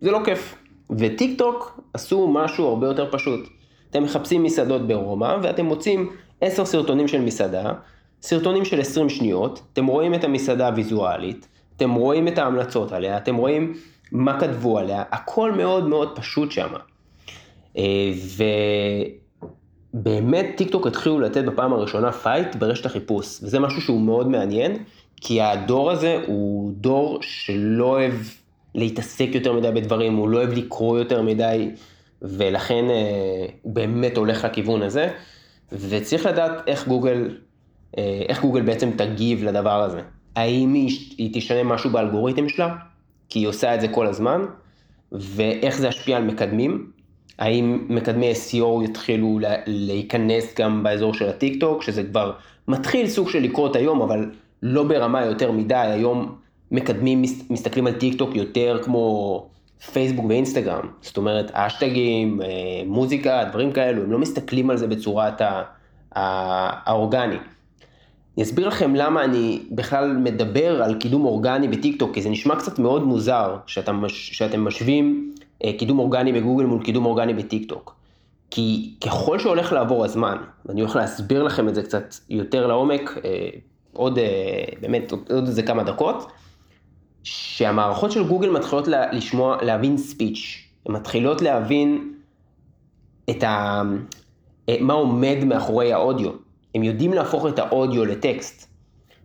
זה 0.00 0.10
לא 0.10 0.20
כיף. 0.24 0.54
וטיק 0.98 1.38
טוק 1.38 1.80
עשו 1.94 2.28
משהו 2.28 2.66
הרבה 2.66 2.86
יותר 2.86 3.08
פשוט. 3.10 3.40
אתם 3.90 4.02
מחפשים 4.02 4.42
מסעדות 4.42 4.86
ברומא, 4.86 5.36
ואתם 5.42 5.66
מוצאים 5.66 6.10
10 6.40 6.64
סרטונים 6.64 7.08
של 7.08 7.20
מסעדה, 7.20 7.72
סרטונים 8.22 8.64
של 8.64 8.80
20 8.80 9.08
שניות, 9.08 9.62
אתם 9.72 9.86
רואים 9.86 10.14
את 10.14 10.24
המסעדה 10.24 10.66
הוויזואלית, 10.66 11.48
אתם 11.76 11.94
רואים 11.94 12.28
את 12.28 12.38
ההמלצות 12.38 12.92
עליה, 12.92 13.16
אתם 13.16 13.36
רואים 13.36 13.74
מה 14.12 14.40
כתבו 14.40 14.78
עליה, 14.78 15.02
הכל 15.10 15.52
מאוד 15.52 15.88
מאוד 15.88 16.16
פשוט 16.16 16.50
שם. 16.50 16.68
אה, 17.76 18.12
ובאמת 19.94 20.46
טיק 20.56 20.70
טוק 20.70 20.86
התחילו 20.86 21.20
לתת 21.20 21.44
בפעם 21.44 21.72
הראשונה 21.72 22.12
fight 22.12 22.56
ברשת 22.56 22.86
החיפוש, 22.86 23.38
וזה 23.42 23.60
משהו 23.60 23.80
שהוא 23.80 24.00
מאוד 24.00 24.28
מעניין, 24.28 24.76
כי 25.16 25.40
הדור 25.40 25.90
הזה 25.90 26.22
הוא 26.26 26.72
דור 26.76 27.18
שלא 27.22 27.84
אוהב 27.84 28.14
להתעסק 28.74 29.28
יותר 29.34 29.52
מדי 29.52 29.70
בדברים, 29.70 30.16
הוא 30.16 30.28
לא 30.28 30.38
אוהב 30.38 30.52
לקרוא 30.52 30.98
יותר 30.98 31.22
מדי, 31.22 31.70
ולכן 32.22 32.84
אה, 32.90 33.46
הוא 33.62 33.74
באמת 33.74 34.16
הולך 34.16 34.44
לכיוון 34.44 34.82
הזה, 34.82 35.08
וצריך 35.72 36.26
לדעת 36.26 36.52
איך 36.66 36.88
גוגל, 36.88 37.38
אה, 37.98 38.22
איך 38.28 38.40
גוגל 38.40 38.62
בעצם 38.62 38.90
תגיב 38.96 39.44
לדבר 39.44 39.82
הזה. 39.82 40.00
האם 40.36 40.74
היא, 40.74 41.14
היא 41.18 41.30
תשנה 41.34 41.62
משהו 41.62 41.90
באלגוריתם 41.90 42.48
שלה? 42.48 42.76
כי 43.28 43.38
היא 43.38 43.46
עושה 43.46 43.74
את 43.74 43.80
זה 43.80 43.88
כל 43.88 44.06
הזמן, 44.06 44.40
ואיך 45.12 45.78
זה 45.78 45.88
ישפיע 45.88 46.16
על 46.16 46.24
מקדמים, 46.24 46.90
האם 47.42 47.78
מקדמי 47.88 48.32
SEO 48.32 48.84
יתחילו 48.84 49.38
להיכנס 49.66 50.54
גם 50.58 50.82
באזור 50.82 51.14
של 51.14 51.28
הטיק 51.28 51.60
טוק, 51.60 51.82
שזה 51.82 52.02
כבר 52.04 52.32
מתחיל 52.68 53.08
סוג 53.08 53.30
של 53.30 53.38
לקרות 53.38 53.76
היום, 53.76 54.02
אבל 54.02 54.30
לא 54.62 54.82
ברמה 54.84 55.24
יותר 55.24 55.52
מדי, 55.52 55.74
היום 55.74 56.34
מקדמים 56.70 57.22
מסתכלים 57.50 57.86
על 57.86 57.92
טיק 57.92 58.18
טוק 58.18 58.36
יותר 58.36 58.80
כמו 58.82 59.46
פייסבוק 59.92 60.26
ואינסטגרם, 60.28 60.86
זאת 61.00 61.16
אומרת 61.16 61.50
אשטגים, 61.52 62.42
אה, 62.42 62.48
מוזיקה, 62.86 63.44
דברים 63.50 63.72
כאלו, 63.72 64.02
הם 64.02 64.12
לא 64.12 64.18
מסתכלים 64.18 64.70
על 64.70 64.76
זה 64.76 64.86
בצורת 64.86 65.42
האורגני. 66.14 67.36
אני 68.36 68.44
אסביר 68.44 68.68
לכם 68.68 68.94
למה 68.94 69.24
אני 69.24 69.60
בכלל 69.70 70.12
מדבר 70.12 70.82
על 70.82 70.94
קידום 70.94 71.24
אורגני 71.24 71.68
בטיקטוק, 71.68 72.14
כי 72.14 72.22
זה 72.22 72.30
נשמע 72.30 72.56
קצת 72.56 72.78
מאוד 72.78 73.02
מוזר 73.02 73.56
שאתם, 73.66 74.02
שאתם 74.08 74.64
משווים 74.64 75.32
קידום 75.78 75.98
אורגני 75.98 76.32
בגוגל 76.32 76.64
מול 76.64 76.84
קידום 76.84 77.06
אורגני 77.06 77.34
בטיקטוק. 77.34 78.02
כי 78.54 78.94
ככל 79.04 79.38
שהולך 79.38 79.72
לעבור 79.72 80.04
הזמן, 80.04 80.36
ואני 80.66 80.80
הולך 80.80 80.96
להסביר 80.96 81.42
לכם 81.42 81.68
את 81.68 81.74
זה 81.74 81.82
קצת 81.82 82.14
יותר 82.28 82.66
לעומק, 82.66 83.18
אה, 83.24 83.48
עוד 83.92 84.18
אה, 84.18 84.64
באמת 84.80 85.12
עוד 85.12 85.46
איזה 85.46 85.62
כמה 85.62 85.82
דקות, 85.82 86.32
שהמערכות 87.22 88.12
של 88.12 88.28
גוגל 88.28 88.50
מתחילות 88.50 88.88
לשמוע, 88.88 89.56
להבין 89.62 89.96
ספיץ', 89.96 90.68
הן 90.86 90.94
מתחילות 90.94 91.42
להבין 91.42 92.12
את 93.30 93.42
ה... 93.42 93.82
מה 94.80 94.94
עומד 94.94 95.36
מאחורי 95.44 95.92
האודיו. 95.92 96.30
הם 96.74 96.82
יודעים 96.82 97.12
להפוך 97.12 97.46
את 97.46 97.58
האודיו 97.58 98.04
לטקסט. 98.04 98.68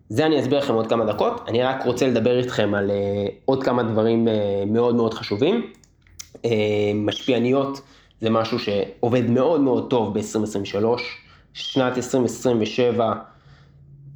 זה 0.09 0.25
אני 0.25 0.39
אסביר 0.39 0.59
לכם 0.59 0.73
עוד 0.73 0.87
כמה 0.87 1.05
דקות, 1.05 1.41
אני 1.47 1.63
רק 1.63 1.85
רוצה 1.85 2.07
לדבר 2.07 2.39
איתכם 2.39 2.73
על 2.75 2.91
עוד 3.45 3.63
כמה 3.63 3.83
דברים 3.83 4.27
מאוד 4.67 4.95
מאוד 4.95 5.13
חשובים. 5.13 5.71
Uh, 6.43 6.47
משפיעניות 6.95 7.81
זה 8.21 8.29
משהו 8.29 8.59
שעובד 8.59 9.29
מאוד 9.29 9.61
מאוד 9.61 9.89
טוב 9.89 10.13
ב-2023, 10.13 10.85
שנת 11.53 11.97
2027 11.97 13.13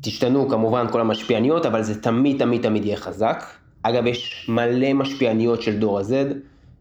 תשתנו 0.01 0.49
כמובן 0.49 0.85
כל 0.91 1.01
המשפיעניות, 1.01 1.65
אבל 1.65 1.83
זה 1.83 2.01
תמיד 2.01 2.39
תמיד 2.39 2.61
תמיד 2.61 2.85
יהיה 2.85 2.97
חזק. 2.97 3.43
אגב, 3.83 4.05
יש 4.05 4.49
מלא 4.49 4.93
משפיעניות 4.93 5.61
של 5.61 5.79
דור 5.79 5.99
ה-Z, 5.99 6.33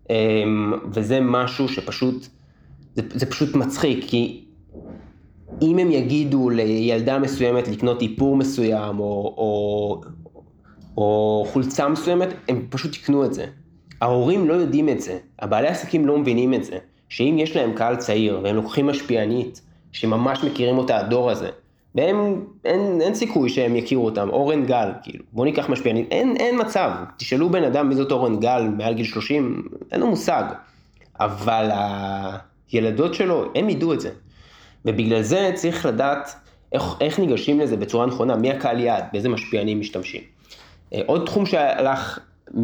um, 0.08 0.10
וזה 0.92 1.18
משהו 1.20 1.68
שפשוט, 1.68 2.26
זה, 2.94 3.02
זה 3.10 3.26
פשוט 3.26 3.54
מצחיק, 3.54 4.04
כי 4.08 4.44
אם 5.62 5.78
הם 5.78 5.90
יגידו 5.90 6.50
לילדה 6.50 7.18
מסוימת 7.18 7.68
לקנות 7.68 8.02
איפור 8.02 8.36
מסוים, 8.36 8.98
או, 8.98 9.34
או, 9.36 10.00
או 10.96 11.44
חולצה 11.52 11.88
מסוימת, 11.88 12.28
הם 12.48 12.66
פשוט 12.70 12.96
יקנו 12.96 13.24
את 13.24 13.34
זה. 13.34 13.46
ההורים 14.00 14.48
לא 14.48 14.54
יודעים 14.54 14.88
את 14.88 15.00
זה, 15.00 15.18
הבעלי 15.38 15.68
עסקים 15.68 16.06
לא 16.06 16.18
מבינים 16.18 16.54
את 16.54 16.64
זה, 16.64 16.78
שאם 17.08 17.36
יש 17.38 17.56
להם 17.56 17.72
קהל 17.72 17.96
צעיר, 17.96 18.40
והם 18.42 18.56
לוקחים 18.56 18.86
משפיענית, 18.86 19.60
שממש 19.92 20.44
מכירים 20.44 20.78
אותה 20.78 20.98
הדור 20.98 21.30
הזה, 21.30 21.48
והם, 21.94 22.44
אין, 22.64 23.00
אין 23.00 23.14
סיכוי 23.14 23.48
שהם 23.48 23.76
יכירו 23.76 24.04
אותם, 24.04 24.28
אורן 24.30 24.64
גל, 24.64 24.88
כאילו, 25.02 25.24
בוא 25.32 25.44
ניקח 25.44 25.68
משפיענית, 25.68 26.08
אין, 26.10 26.36
אין 26.36 26.60
מצב, 26.60 26.90
תשאלו 27.16 27.50
בן 27.50 27.64
אדם 27.64 27.88
מי 27.88 27.94
זאת 27.94 28.12
אורן 28.12 28.40
גל 28.40 28.62
מעל 28.78 28.94
גיל 28.94 29.06
30, 29.06 29.62
אין 29.92 30.00
לו 30.00 30.06
מושג, 30.06 30.44
אבל 31.20 31.70
הילדות 32.72 33.14
שלו, 33.14 33.44
הם 33.54 33.70
ידעו 33.70 33.92
את 33.92 34.00
זה. 34.00 34.10
ובגלל 34.84 35.22
זה 35.22 35.50
צריך 35.54 35.86
לדעת 35.86 36.34
איך, 36.72 36.82
איך 37.00 37.18
ניגשים 37.18 37.60
לזה 37.60 37.76
בצורה 37.76 38.06
נכונה, 38.06 38.36
מי 38.36 38.50
הקהל 38.50 38.80
יעד, 38.80 39.04
באיזה 39.12 39.28
משפיענים 39.28 39.80
משתמשים. 39.80 40.22
אה, 40.94 41.00
עוד 41.06 41.26
תחום 41.26 41.46
שהלך, 41.46 42.18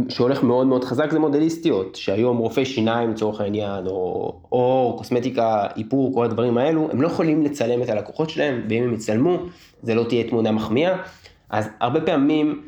שהולך 0.08 0.42
מאוד 0.42 0.66
מאוד 0.66 0.84
חזק 0.84 1.10
זה 1.10 1.18
מודליסטיות, 1.18 1.94
שהיום 1.94 2.36
רופאי 2.36 2.64
שיניים 2.64 3.10
לצורך 3.10 3.40
העניין, 3.40 3.86
או, 3.86 4.32
או 4.52 4.94
קוסמטיקה, 4.98 5.66
איפור, 5.76 6.14
כל 6.14 6.24
הדברים 6.24 6.58
האלו, 6.58 6.88
הם 6.92 7.02
לא 7.02 7.06
יכולים 7.06 7.42
לצלם 7.42 7.82
את 7.82 7.88
הלקוחות 7.88 8.30
שלהם, 8.30 8.62
ואם 8.68 8.82
הם 8.82 8.94
יצלמו, 8.94 9.38
זה 9.82 9.94
לא 9.94 10.04
תהיה 10.04 10.24
תמונה 10.24 10.52
מחמיאה. 10.52 10.96
אז 11.50 11.68
הרבה 11.80 12.00
פעמים 12.00 12.62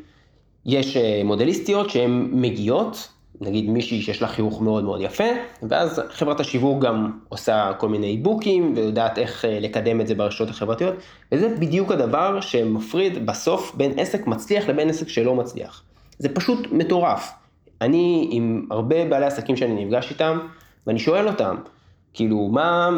יש 0.65 0.97
אה, 0.97 1.21
מודליסטיות 1.25 1.89
שהן 1.89 2.29
מגיעות, 2.31 3.09
נגיד 3.41 3.69
מישהי 3.69 4.01
שיש 4.01 4.21
לה 4.21 4.27
חיוך 4.27 4.61
מאוד 4.61 4.83
מאוד 4.83 5.01
יפה, 5.01 5.23
ואז 5.63 6.01
חברת 6.09 6.39
השיווק 6.39 6.83
גם 6.83 7.11
עושה 7.29 7.71
כל 7.77 7.89
מיני 7.89 8.17
בוקים 8.17 8.73
ויודעת 8.75 9.17
איך 9.17 9.45
אה, 9.45 9.59
לקדם 9.59 10.01
את 10.01 10.07
זה 10.07 10.15
ברשתות 10.15 10.49
החברתיות, 10.49 10.95
וזה 11.31 11.55
בדיוק 11.59 11.91
הדבר 11.91 12.41
שמפריד 12.41 13.25
בסוף 13.25 13.75
בין 13.75 13.99
עסק 13.99 14.27
מצליח 14.27 14.69
לבין 14.69 14.89
עסק 14.89 15.07
שלא 15.09 15.35
מצליח. 15.35 15.83
זה 16.19 16.29
פשוט 16.29 16.67
מטורף. 16.71 17.31
אני 17.81 18.27
עם 18.31 18.65
הרבה 18.71 19.05
בעלי 19.05 19.25
עסקים 19.25 19.55
שאני 19.55 19.85
נפגש 19.85 20.11
איתם, 20.11 20.39
ואני 20.87 20.99
שואל 20.99 21.27
אותם, 21.27 21.55
כאילו, 22.13 22.47
מה, 22.51 22.89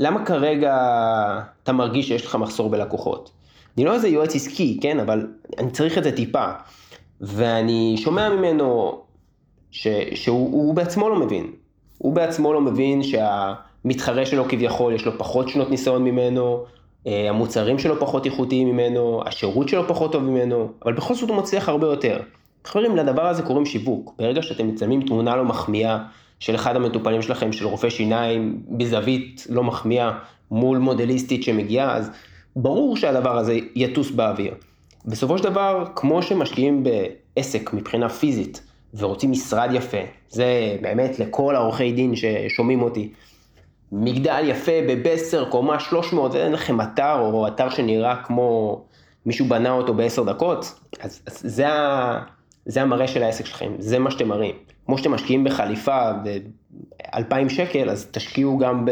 למה 0.00 0.24
כרגע 0.24 0.74
אתה 1.62 1.72
מרגיש 1.72 2.08
שיש 2.08 2.26
לך 2.26 2.34
מחסור 2.34 2.70
בלקוחות? 2.70 3.30
אני 3.76 3.84
לא 3.84 3.94
איזה 3.94 4.08
יועץ 4.08 4.34
עסקי, 4.34 4.78
כן, 4.82 5.00
אבל 5.00 5.26
אני 5.58 5.70
צריך 5.70 5.98
את 5.98 6.04
זה 6.04 6.16
טיפה. 6.16 6.46
ואני 7.20 7.96
שומע 7.98 8.28
ממנו, 8.28 8.98
ש, 9.70 9.86
שהוא 10.14 10.74
בעצמו 10.74 11.08
לא 11.08 11.16
מבין. 11.16 11.52
הוא 11.98 12.12
בעצמו 12.12 12.52
לא 12.52 12.60
מבין 12.60 13.02
שהמתחרה 13.02 14.26
שלו 14.26 14.44
כביכול 14.48 14.94
יש 14.94 15.06
לו 15.06 15.18
פחות 15.18 15.48
שנות 15.48 15.70
ניסיון 15.70 16.04
ממנו, 16.04 16.64
אה, 17.06 17.28
המוצרים 17.28 17.78
שלו 17.78 18.00
פחות 18.00 18.26
איכותיים 18.26 18.68
ממנו, 18.68 19.22
השירות 19.26 19.68
שלו 19.68 19.88
פחות 19.88 20.12
טוב 20.12 20.22
ממנו, 20.22 20.68
אבל 20.84 20.92
בכל 20.92 21.14
זאת 21.14 21.28
הוא 21.28 21.36
מצליח 21.36 21.68
הרבה 21.68 21.86
יותר. 21.86 22.20
חברים, 22.66 22.96
לדבר 22.96 23.26
הזה 23.26 23.42
קוראים 23.42 23.66
שיווק. 23.66 24.14
ברגע 24.18 24.42
שאתם 24.42 24.68
מצלמים 24.68 25.02
תמונה 25.02 25.36
לא 25.36 25.44
מחמיאה 25.44 25.98
של 26.40 26.54
אחד 26.54 26.76
המטופלים 26.76 27.22
שלכם, 27.22 27.52
של 27.52 27.66
רופא 27.66 27.90
שיניים, 27.90 28.62
בזווית 28.68 29.46
לא 29.50 29.64
מחמיאה, 29.64 30.10
מול 30.50 30.78
מודליסטית 30.78 31.42
שמגיעה, 31.42 31.96
אז 31.96 32.10
ברור 32.56 32.96
שהדבר 32.96 33.38
הזה 33.38 33.58
יטוס 33.74 34.10
באוויר. 34.10 34.54
בסופו 35.04 35.38
של 35.38 35.44
דבר, 35.44 35.84
כמו 35.94 36.22
שמשקיעים 36.22 36.84
בעסק 36.84 37.72
מבחינה 37.72 38.08
פיזית, 38.08 38.62
ורוצים 38.94 39.30
משרד 39.30 39.70
יפה, 39.72 39.96
זה 40.28 40.76
באמת 40.80 41.18
לכל 41.18 41.56
העורכי 41.56 41.92
דין 41.92 42.12
ששומעים 42.16 42.82
אותי. 42.82 43.12
מגדל 43.92 44.42
יפה 44.44 44.72
בבסר, 44.88 45.50
קומה 45.50 45.80
300, 45.80 46.34
ואין 46.34 46.52
לכם 46.52 46.80
אתר, 46.80 47.20
או 47.20 47.48
אתר 47.48 47.70
שנראה 47.70 48.16
כמו 48.16 48.80
מישהו 49.26 49.46
בנה 49.46 49.70
אותו 49.70 49.94
בעשר 49.94 50.22
דקות, 50.22 50.74
אז, 51.00 51.22
אז 51.26 51.40
זה, 51.44 51.68
ה, 51.68 52.22
זה 52.66 52.82
המראה 52.82 53.08
של 53.08 53.22
העסק 53.22 53.46
שלכם, 53.46 53.72
זה 53.78 53.98
מה 53.98 54.10
שאתם 54.10 54.28
מראים. 54.28 54.54
כמו 54.86 54.98
שאתם 54.98 55.10
משקיעים 55.10 55.44
בחליפה 55.44 56.12
ב-2,000 56.12 57.48
שקל, 57.48 57.90
אז 57.90 58.08
תשקיעו 58.10 58.58
גם 58.58 58.84
ב, 58.84 58.90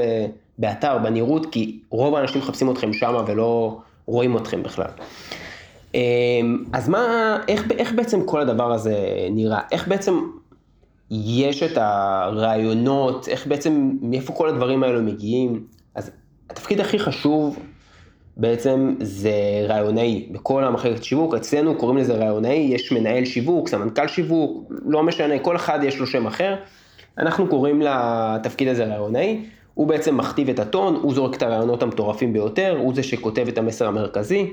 באתר, 0.58 0.98
בנראות, 0.98 1.46
כי 1.52 1.78
רוב 1.90 2.14
האנשים 2.14 2.40
מחפשים 2.40 2.70
אתכם 2.70 2.92
שמה 2.92 3.22
ולא 3.26 3.78
רואים 4.06 4.36
אתכם 4.36 4.62
בכלל. 4.62 4.90
אמ, 5.94 6.64
אז 6.72 6.88
מה, 6.88 7.36
איך, 7.48 7.64
איך 7.78 7.92
בעצם 7.92 8.26
כל 8.26 8.40
הדבר 8.40 8.72
הזה 8.72 8.96
נראה? 9.30 9.60
איך 9.72 9.88
בעצם 9.88 10.14
יש 11.10 11.62
את 11.62 11.78
הרעיונות, 11.80 13.28
איך 13.28 13.46
בעצם, 13.46 13.92
מאיפה 14.02 14.32
כל 14.32 14.48
הדברים 14.48 14.82
האלו 14.82 15.02
מגיעים? 15.02 15.66
אז 15.94 16.10
התפקיד 16.50 16.80
הכי 16.80 16.98
חשוב 16.98 17.58
בעצם 18.36 18.94
זה 19.00 19.32
רעיונאי 19.68 20.28
בכל 20.30 20.64
המחלקת 20.64 21.04
שיווק, 21.04 21.34
אצלנו 21.34 21.74
קוראים 21.74 21.98
לזה 21.98 22.14
רעיונאי, 22.14 22.70
יש 22.74 22.92
מנהל 22.92 23.24
שיווק, 23.24 23.68
סמנכ"ל 23.68 24.08
שיווק, 24.08 24.72
לא 24.86 25.02
משנה, 25.02 25.38
כל 25.38 25.56
אחד 25.56 25.78
יש 25.82 25.98
לו 25.98 26.06
שם 26.06 26.26
אחר, 26.26 26.54
אנחנו 27.18 27.48
קוראים 27.48 27.82
לתפקיד 27.82 28.68
הזה 28.68 28.84
רעיונאי, 28.84 29.40
הוא 29.74 29.86
בעצם 29.86 30.16
מכתיב 30.16 30.48
את 30.48 30.58
הטון, 30.58 30.94
הוא 30.94 31.14
זורק 31.14 31.36
את 31.36 31.42
הרעיונות 31.42 31.82
המטורפים 31.82 32.32
ביותר, 32.32 32.76
הוא 32.78 32.94
זה 32.94 33.02
שכותב 33.02 33.48
את 33.48 33.58
המסר 33.58 33.86
המרכזי, 33.86 34.46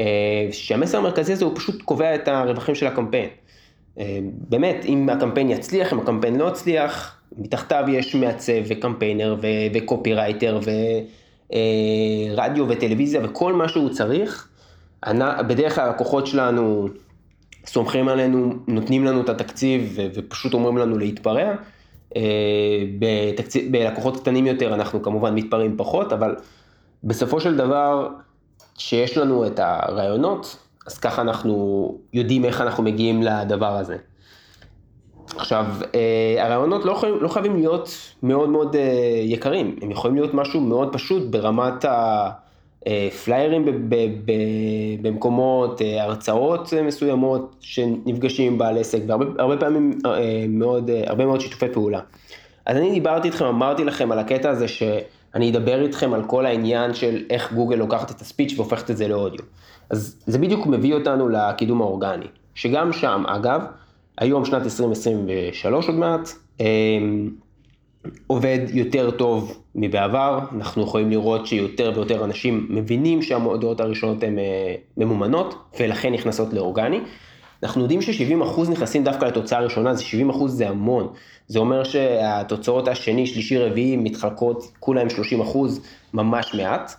אה, 0.00 0.04
שהמסר 0.52 0.98
המרכזי 0.98 1.32
הזה 1.32 1.44
הוא 1.44 1.52
פשוט 1.56 1.82
קובע 1.82 2.14
את 2.14 2.28
הרווחים 2.28 2.74
של 2.74 2.86
הקמפיין. 2.86 3.28
אה, 3.98 4.18
באמת, 4.48 4.84
אם 4.84 5.08
הקמפיין 5.08 5.50
יצליח, 5.50 5.92
אם 5.92 5.98
הקמפיין 5.98 6.36
לא 6.36 6.48
יצליח, 6.48 7.20
מתחתיו 7.38 7.84
יש 7.88 8.14
מעצב 8.14 8.52
וקמפיינר 8.66 9.36
וקופירייטר 9.74 10.58
ורדיו 11.52 12.68
וטלוויזיה 12.68 13.20
וכל 13.24 13.52
מה 13.52 13.68
שהוא 13.68 13.90
צריך. 13.90 14.48
בדרך 15.48 15.74
כלל 15.74 15.88
הלקוחות 15.88 16.26
שלנו 16.26 16.88
סומכים 17.66 18.08
עלינו, 18.08 18.54
נותנים 18.66 19.04
לנו 19.04 19.20
את 19.20 19.28
התקציב 19.28 19.98
ופשוט 20.14 20.54
אומרים 20.54 20.78
לנו 20.78 20.98
להתפרע. 20.98 21.52
אה, 22.16 22.22
בתקציב, 22.98 23.72
בלקוחות 23.72 24.20
קטנים 24.20 24.46
יותר 24.46 24.74
אנחנו 24.74 25.02
כמובן 25.02 25.34
מתפרעים 25.34 25.76
פחות, 25.76 26.12
אבל 26.12 26.36
בסופו 27.04 27.40
של 27.40 27.56
דבר, 27.56 28.08
שיש 28.78 29.18
לנו 29.18 29.46
את 29.46 29.58
הרעיונות, 29.58 30.56
אז 30.86 30.98
ככה 30.98 31.22
אנחנו 31.22 31.98
יודעים 32.12 32.44
איך 32.44 32.60
אנחנו 32.60 32.82
מגיעים 32.82 33.22
לדבר 33.22 33.76
הזה. 33.76 33.96
עכשיו, 35.36 35.66
אה, 35.94 36.44
הרעיונות 36.44 36.84
לא, 36.84 36.92
יכולים, 36.92 37.14
לא 37.20 37.28
חייבים 37.28 37.56
להיות 37.56 37.88
מאוד 38.22 38.48
מאוד 38.48 38.76
אה, 38.76 38.82
יקרים, 39.22 39.76
הם 39.82 39.90
יכולים 39.90 40.16
להיות 40.16 40.34
משהו 40.34 40.60
מאוד 40.60 40.92
פשוט 40.92 41.22
ברמת 41.30 41.84
הפליירים 42.86 43.64
במקומות, 45.02 45.80
הרצאות 46.00 46.72
מסוימות 46.86 47.56
שנפגשים 47.60 48.52
עם 48.52 48.58
בעל 48.58 48.78
עסק, 48.78 48.98
והרבה 49.06 49.56
פעמים 49.56 49.98
מאוד, 50.48 50.90
הרבה 51.06 51.26
מאוד 51.26 51.40
שיתופי 51.40 51.68
פעולה. 51.72 52.00
אז 52.66 52.76
אני 52.76 52.90
דיברתי 52.90 53.28
איתכם, 53.28 53.44
אמרתי 53.44 53.84
לכם 53.84 54.12
על 54.12 54.18
הקטע 54.18 54.50
הזה 54.50 54.68
שאני 54.68 55.50
אדבר 55.50 55.82
איתכם 55.82 56.14
על 56.14 56.22
כל 56.26 56.46
העניין 56.46 56.94
של 56.94 57.22
איך 57.30 57.52
גוגל 57.52 57.76
לוקחת 57.76 58.10
את 58.10 58.20
הספיץ' 58.20 58.54
והופכת 58.56 58.90
את 58.90 58.96
זה 58.96 59.08
לאודיו. 59.08 59.44
אז 59.90 60.16
זה 60.26 60.38
בדיוק 60.38 60.66
מביא 60.66 60.94
אותנו 60.94 61.28
לקידום 61.28 61.80
האורגני, 61.80 62.26
שגם 62.54 62.92
שם, 62.92 63.24
אגב, 63.26 63.60
היום 64.18 64.44
שנת 64.44 64.62
2023 64.62 65.86
עוד 65.86 65.96
מעט, 65.96 66.28
אמ, 66.60 67.30
עובד 68.26 68.58
יותר 68.72 69.10
טוב 69.10 69.62
מבעבר, 69.74 70.38
אנחנו 70.52 70.82
יכולים 70.82 71.10
לראות 71.10 71.46
שיותר 71.46 71.92
ויותר 71.94 72.24
אנשים 72.24 72.66
מבינים 72.70 73.22
שהמועדות 73.22 73.80
הראשונות 73.80 74.22
הן 74.22 74.38
אה, 74.38 74.74
ממומנות, 74.96 75.54
ולכן 75.80 76.12
נכנסות 76.12 76.52
לאורגני. 76.52 77.00
אנחנו 77.62 77.82
יודעים 77.82 78.02
ש-70% 78.02 78.70
נכנסים 78.70 79.04
דווקא 79.04 79.24
לתוצאה 79.24 79.58
הראשונה, 79.58 79.94
זה 79.94 80.04
70% 80.04 80.46
זה 80.46 80.68
המון. 80.68 81.08
זה 81.48 81.58
אומר 81.58 81.84
שהתוצאות 81.84 82.88
השני, 82.88 83.26
שלישי, 83.26 83.58
רביעי 83.58 83.96
מתחלקות 83.96 84.72
כולם 84.80 85.06
30% 85.06 85.58
ממש 86.14 86.54
מעט. 86.54 86.94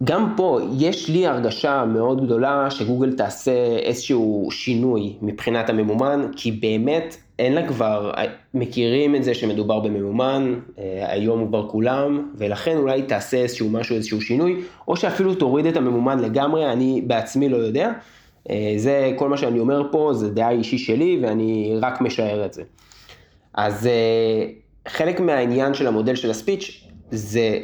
וגם 0.00 0.34
פה 0.36 0.60
יש 0.78 1.08
לי 1.08 1.26
הרגשה 1.26 1.84
מאוד 1.84 2.24
גדולה 2.24 2.70
שגוגל 2.70 3.12
תעשה 3.12 3.76
איזשהו 3.78 4.48
שינוי 4.50 5.16
מבחינת 5.22 5.70
הממומן, 5.70 6.26
כי 6.36 6.52
באמת 6.52 7.16
אין 7.38 7.52
לה 7.52 7.68
כבר, 7.68 8.12
מכירים 8.54 9.14
את 9.14 9.24
זה 9.24 9.34
שמדובר 9.34 9.80
בממומן, 9.80 10.54
אה, 10.78 11.12
היום 11.12 11.46
כבר 11.48 11.68
כולם, 11.68 12.30
ולכן 12.34 12.76
אולי 12.76 13.02
תעשה 13.02 13.36
איזשהו 13.36 13.70
משהו, 13.70 13.96
איזשהו 13.96 14.20
שינוי, 14.20 14.60
או 14.88 14.96
שאפילו 14.96 15.34
תוריד 15.34 15.66
את 15.66 15.76
הממומן 15.76 16.18
לגמרי, 16.18 16.72
אני 16.72 17.02
בעצמי 17.06 17.48
לא 17.48 17.56
יודע. 17.56 17.92
אה, 18.50 18.74
זה 18.76 19.12
כל 19.16 19.28
מה 19.28 19.36
שאני 19.36 19.58
אומר 19.58 19.82
פה, 19.92 20.10
זה 20.14 20.30
דעה 20.30 20.50
אישי 20.50 20.78
שלי, 20.78 21.18
ואני 21.22 21.78
רק 21.82 22.00
משער 22.00 22.44
את 22.44 22.52
זה. 22.52 22.62
אז 23.54 23.86
אה, 23.86 24.46
חלק 24.88 25.20
מהעניין 25.20 25.74
של 25.74 25.86
המודל 25.86 26.14
של 26.14 26.30
הספיץ' 26.30 26.84
זה 27.10 27.58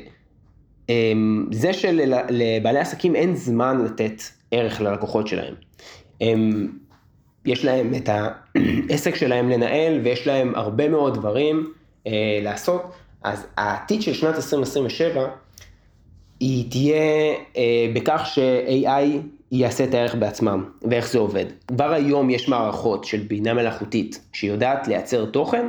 זה 1.50 1.72
שלבעלי 1.72 2.78
עסקים 2.78 3.16
אין 3.16 3.34
זמן 3.34 3.84
לתת 3.84 4.22
ערך 4.50 4.80
ללקוחות 4.80 5.28
שלהם. 5.28 5.54
הם 6.20 6.70
יש 7.47 7.64
להם 7.64 7.94
את 7.94 8.08
העסק 8.08 9.14
שלהם 9.14 9.50
לנהל 9.50 10.00
ויש 10.04 10.26
להם 10.26 10.54
הרבה 10.54 10.88
מאוד 10.88 11.14
דברים 11.14 11.73
אה, 12.06 12.12
לעשות, 12.42 12.82
אז 13.23 13.47
העתיד 13.56 14.02
של 14.02 14.14
שנת 14.14 14.34
2027 14.34 15.28
היא 16.40 16.70
תהיה 16.70 17.34
אה, 17.56 17.86
בכך 17.94 18.23
ש-AI 18.34 19.18
יעשה 19.52 19.84
את 19.84 19.94
הערך 19.94 20.14
בעצמם, 20.14 20.64
ואיך 20.82 21.08
זה 21.08 21.18
עובד. 21.18 21.44
כבר 21.68 21.92
היום 21.92 22.30
יש 22.30 22.49
מערכות 22.49 23.04
של 23.04 23.20
בינה 23.20 23.54
מלאכותית 23.54 24.20
שיודעת 24.32 24.88
לייצר 24.88 25.25
תוכן 25.25 25.66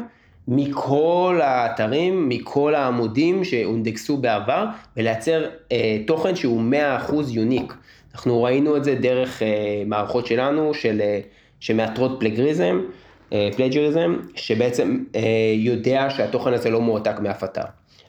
מכל 0.47 1.39
האתרים, 1.43 2.29
מכל 2.29 2.75
העמודים 2.75 3.43
שהונדקסו 3.43 4.17
בעבר, 4.17 4.65
ולייצר 4.97 5.45
אה, 5.71 5.97
תוכן 6.07 6.35
שהוא 6.35 6.61
100% 7.09 7.13
יוניק. 7.29 7.73
אנחנו 8.13 8.43
ראינו 8.43 8.77
את 8.77 8.83
זה 8.83 8.95
דרך 8.95 9.41
אה, 9.41 9.83
מערכות 9.85 10.25
שלנו, 10.25 10.73
של... 10.73 11.01
אה, 11.01 11.19
שמאתרות 11.59 12.17
פלגריזם, 12.19 12.81
אה, 13.33 13.49
פלג'ריזם, 13.55 14.15
שבעצם 14.35 15.03
אה, 15.15 15.21
יודע 15.55 16.09
שהתוכן 16.09 16.53
הזה 16.53 16.69
לא 16.69 16.81
מועתק 16.81 17.19
מאף 17.19 17.43
אתר. 17.43 17.63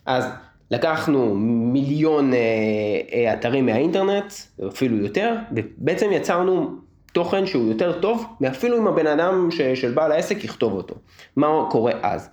אז 0.06 0.24
לקחנו 0.70 1.34
מיליון 1.72 2.32
אה, 2.34 3.32
אתרים 3.32 3.66
מהאינטרנט, 3.66 4.32
אפילו 4.68 4.96
יותר, 4.96 5.34
ובעצם 5.52 6.12
יצרנו 6.12 6.70
תוכן 7.16 7.46
שהוא 7.46 7.68
יותר 7.68 8.00
טוב, 8.00 8.24
מאפילו 8.40 8.78
אם 8.78 8.86
הבן 8.86 9.06
אדם 9.06 9.48
של 9.74 9.92
בעל 9.92 10.12
העסק 10.12 10.44
יכתוב 10.44 10.72
אותו. 10.72 10.94
מה 11.36 11.46
קורה 11.70 11.92
אז? 12.02 12.28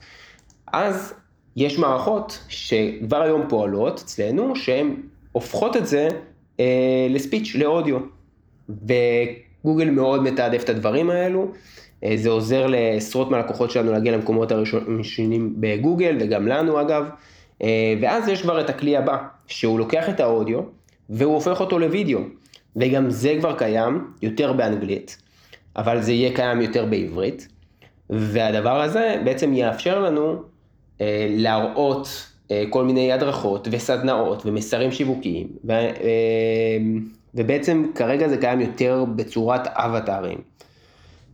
אז 0.73 1.13
יש 1.55 1.79
מערכות 1.79 2.39
שכבר 2.47 3.21
היום 3.21 3.41
פועלות 3.49 3.99
אצלנו, 3.99 4.55
שהן 4.55 4.95
הופכות 5.31 5.77
את 5.77 5.87
זה 5.87 6.07
אה, 6.59 7.07
לספיץ', 7.09 7.55
לאודיו. 7.55 7.97
גוגל 9.65 9.89
מאוד 9.89 10.23
מתעדף 10.23 10.63
את 10.63 10.69
הדברים 10.69 11.09
האלו. 11.09 11.47
אה, 12.03 12.13
זה 12.15 12.29
עוזר 12.29 12.67
לעשרות 12.67 13.31
מהלקוחות 13.31 13.71
שלנו 13.71 13.91
להגיע 13.91 14.11
למקומות 14.11 14.51
הראשונים 14.51 15.53
בגוגל 15.59 16.17
וגם 16.19 16.47
לנו 16.47 16.81
אגב. 16.81 17.05
אה, 17.63 17.93
ואז 18.01 18.27
יש 18.27 18.41
כבר 18.41 18.61
את 18.61 18.69
הכלי 18.69 18.97
הבא, 18.97 19.17
שהוא 19.47 19.79
לוקח 19.79 20.09
את 20.09 20.19
האודיו 20.19 20.59
והוא 21.09 21.33
הופך 21.33 21.59
אותו 21.59 21.79
לוידאו. 21.79 22.19
וגם 22.75 23.09
זה 23.09 23.35
כבר 23.39 23.57
קיים, 23.57 24.07
יותר 24.21 24.53
באנגלית, 24.53 25.17
אבל 25.75 26.01
זה 26.01 26.11
יהיה 26.11 26.35
קיים 26.35 26.61
יותר 26.61 26.85
בעברית. 26.85 27.47
והדבר 28.09 28.81
הזה 28.81 29.21
בעצם 29.25 29.53
יאפשר 29.53 29.99
לנו 29.99 30.43
אה, 31.01 31.27
להראות 31.29 32.29
כל 32.69 32.83
מיני 32.83 33.11
הדרכות 33.11 33.67
וסדנאות 33.71 34.45
ומסרים 34.45 34.91
שיווקיים. 34.91 35.47
ובעצם 37.35 37.85
כרגע 37.95 38.27
זה 38.27 38.37
קיים 38.37 38.61
יותר 38.61 39.05
בצורת 39.15 39.67
אבטארים. 39.67 40.37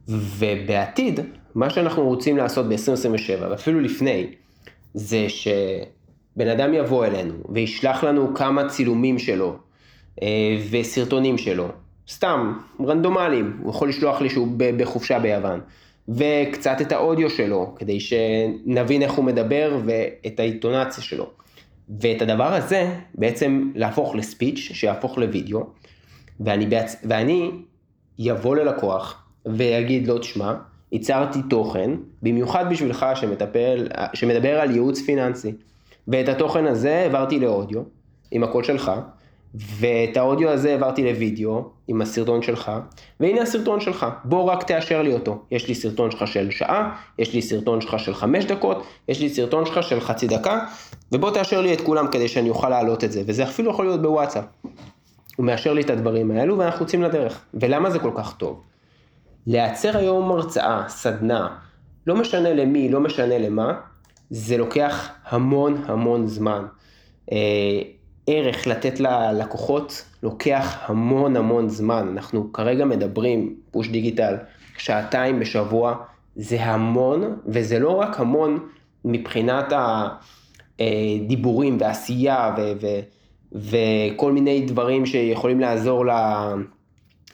ובעתיד, 0.07 1.19
מה 1.55 1.69
שאנחנו 1.69 2.03
רוצים 2.03 2.37
לעשות 2.37 2.69
ב-2027, 2.69 3.43
ואפילו 3.49 3.79
לפני, 3.79 4.27
זה 4.93 5.25
שבן 5.29 6.47
אדם 6.47 6.73
יבוא 6.73 7.05
אלינו 7.05 7.33
וישלח 7.49 8.03
לנו 8.03 8.35
כמה 8.35 8.69
צילומים 8.69 9.19
שלו 9.19 9.47
אה, 9.49 9.55
וסרטונים 10.71 11.37
שלו, 11.37 11.67
סתם, 12.09 12.53
רנדומליים, 12.85 13.57
הוא 13.61 13.69
יכול 13.69 13.89
לשלוח 13.89 14.21
לי 14.21 14.29
שהוא 14.29 14.47
בחופשה 14.57 15.19
ביוון, 15.19 15.59
וקצת 16.09 16.81
את 16.81 16.91
האודיו 16.91 17.29
שלו, 17.29 17.75
כדי 17.75 17.99
שנבין 17.99 19.01
איך 19.01 19.11
הוא 19.11 19.25
מדבר 19.25 19.79
ואת 19.85 20.39
האינטונציה 20.39 21.03
שלו. 21.03 21.29
ואת 22.01 22.21
הדבר 22.21 22.53
הזה 22.53 22.95
בעצם 23.15 23.71
להפוך 23.75 24.15
לספיץ' 24.15 24.57
שיהפוך 24.57 25.17
לוידאו, 25.17 25.63
ואני, 26.39 26.65
בעצ... 26.65 26.95
ואני 27.03 27.51
יבוא 28.19 28.55
ללקוח 28.55 29.23
ויגיד 29.45 30.07
לו, 30.07 30.17
תשמע, 30.17 30.53
ייצרתי 30.91 31.39
תוכן, 31.49 31.91
במיוחד 32.21 32.69
בשבילך 32.69 33.05
שמטפל, 33.15 33.87
שמדבר 34.13 34.59
על 34.59 34.71
ייעוץ 34.71 35.01
פיננסי. 35.01 35.51
ואת 36.07 36.29
התוכן 36.29 36.65
הזה 36.65 36.99
העברתי 36.99 37.39
לאודיו, 37.39 37.81
עם 38.31 38.43
הקול 38.43 38.63
שלך, 38.63 38.91
ואת 39.55 40.17
האודיו 40.17 40.49
הזה 40.49 40.71
העברתי 40.71 41.03
לוידאו, 41.03 41.63
עם 41.87 42.01
הסרטון 42.01 42.41
שלך, 42.41 42.71
והנה 43.19 43.41
הסרטון 43.41 43.79
שלך, 43.79 44.05
בוא 44.23 44.43
רק 44.43 44.63
תאשר 44.63 45.01
לי 45.01 45.13
אותו. 45.13 45.43
יש 45.51 45.67
לי 45.67 45.75
סרטון 45.75 46.11
שלך 46.11 46.27
של 46.27 46.51
שעה, 46.51 46.95
יש 47.19 47.33
לי 47.33 47.41
סרטון 47.41 47.81
שלך 47.81 47.99
של 47.99 48.13
חמש 48.13 48.45
דקות, 48.45 48.83
יש 49.07 49.21
לי 49.21 49.29
סרטון 49.29 49.65
שלך 49.65 49.83
של 49.83 49.99
חצי 49.99 50.27
דקה, 50.27 50.59
ובוא 51.11 51.31
תאשר 51.31 51.61
לי 51.61 51.73
את 51.73 51.81
כולם 51.81 52.07
כדי 52.07 52.27
שאני 52.27 52.49
אוכל 52.49 52.69
להעלות 52.69 53.03
את 53.03 53.11
זה, 53.11 53.23
וזה 53.25 53.43
אפילו 53.43 53.71
יכול 53.71 53.85
להיות 53.85 54.01
בוואטסאפ. 54.01 54.45
הוא 55.35 55.45
מאשר 55.45 55.73
לי 55.73 55.81
את 55.81 55.89
הדברים 55.89 56.31
האלו 56.31 56.57
ואנחנו 56.57 56.85
יוצאים 56.85 57.03
לדרך. 57.03 57.41
ולמה 57.53 57.89
זה 57.89 57.99
כל 57.99 58.11
כך 58.15 58.33
טוב? 58.37 58.61
לייצר 59.47 59.97
היום 59.97 60.31
הרצאה, 60.31 60.83
סדנה, 60.87 61.47
לא 62.07 62.15
משנה 62.15 62.53
למי, 62.53 62.89
לא 62.89 62.99
משנה 62.99 63.37
למה, 63.37 63.73
זה 64.29 64.57
לוקח 64.57 65.09
המון 65.29 65.83
המון 65.87 66.27
זמן. 66.27 66.65
אה, 68.29 68.33
ערך 68.33 68.67
לתת 68.67 68.99
ללקוחות 68.99 70.05
לוקח 70.23 70.77
המון 70.85 71.35
המון 71.35 71.69
זמן. 71.69 72.07
אנחנו 72.11 72.53
כרגע 72.53 72.85
מדברים, 72.85 73.55
פוש 73.71 73.89
דיגיטל, 73.89 74.35
שעתיים 74.77 75.39
בשבוע, 75.39 75.95
זה 76.35 76.63
המון, 76.63 77.37
וזה 77.45 77.79
לא 77.79 77.89
רק 77.89 78.19
המון 78.19 78.59
מבחינת 79.05 79.73
הדיבורים 80.79 81.77
ועשייה 81.79 82.55
ו- 82.57 82.71
ו- 82.81 82.99
וכל 83.51 84.31
מיני 84.31 84.61
דברים 84.61 85.05
שיכולים 85.05 85.59
לעזור 85.59 86.05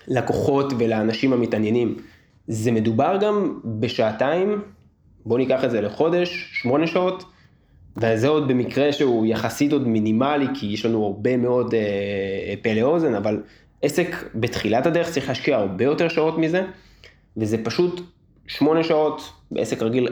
ללקוחות 0.08 0.74
ולאנשים 0.78 1.34
המתעניינים. 1.34 1.96
זה 2.48 2.72
מדובר 2.72 3.18
גם 3.22 3.60
בשעתיים, 3.66 4.62
בואו 5.26 5.38
ניקח 5.38 5.64
את 5.64 5.72
זה 5.72 5.82
לחודש, 5.82 6.50
שמונה 6.54 6.88
שעות, 6.88 7.24
וזה 7.98 8.28
עוד 8.28 8.48
במקרה 8.48 8.94
שהוא 8.94 9.26
יחסית 9.26 9.74
עוד 9.74 9.88
מינימלי, 9.88 10.48
כי 10.54 10.66
יש 10.66 10.86
לנו 10.86 11.06
הרבה 11.06 11.38
מאוד 11.38 11.74
אה, 11.74 12.54
פה 12.62 12.74
לאוזן, 12.74 13.14
אבל 13.14 13.42
עסק 13.82 14.16
בתחילת 14.36 14.86
הדרך 14.86 15.10
צריך 15.10 15.30
להשקיע 15.30 15.58
הרבה 15.58 15.84
יותר 15.86 16.08
שעות 16.08 16.38
מזה, 16.38 16.66
וזה 17.38 17.64
פשוט 17.64 18.02
שמונה 18.48 18.84
שעות, 18.84 19.34
בעסק 19.52 19.82
רגיל 19.82 20.08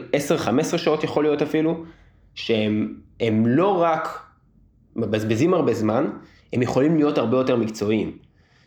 10-15 0.73 0.77
שעות 0.77 1.03
יכול 1.03 1.23
להיות 1.23 1.41
אפילו, 1.41 1.83
שהם 2.35 3.47
לא 3.47 3.81
רק 3.81 4.19
מבזבזים 4.95 5.53
הרבה 5.53 5.73
זמן, 5.73 6.09
הם 6.53 6.61
יכולים 6.61 6.95
להיות 6.95 7.17
הרבה 7.17 7.37
יותר 7.37 7.55
מקצועיים. 7.55 8.17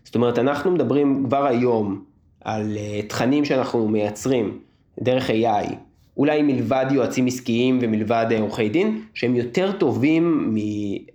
זאת 0.05 0.15
אומרת, 0.15 0.39
אנחנו 0.39 0.71
מדברים 0.71 1.25
כבר 1.27 1.47
היום 1.47 2.05
על 2.45 2.77
אה, 2.77 3.01
תכנים 3.09 3.45
שאנחנו 3.45 3.89
מייצרים 3.89 4.59
דרך 5.01 5.31
AI, 5.31 5.75
אולי 6.17 6.43
מלבד 6.43 6.87
יועצים 6.91 7.27
עסקיים 7.27 7.79
ומלבד 7.83 8.27
אה, 8.31 8.41
עורכי 8.41 8.69
דין, 8.69 9.03
שהם 9.15 9.37
יותר 9.37 9.73
טובים 9.73 10.55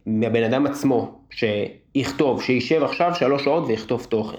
מהבן 0.06 0.44
אדם 0.44 0.66
עצמו, 0.66 1.20
שיכתוב, 1.30 2.42
שישב 2.42 2.84
עכשיו 2.84 3.16
שלוש 3.16 3.44
שעות 3.44 3.64
ויכתוב 3.68 4.08
תוכן. 4.10 4.38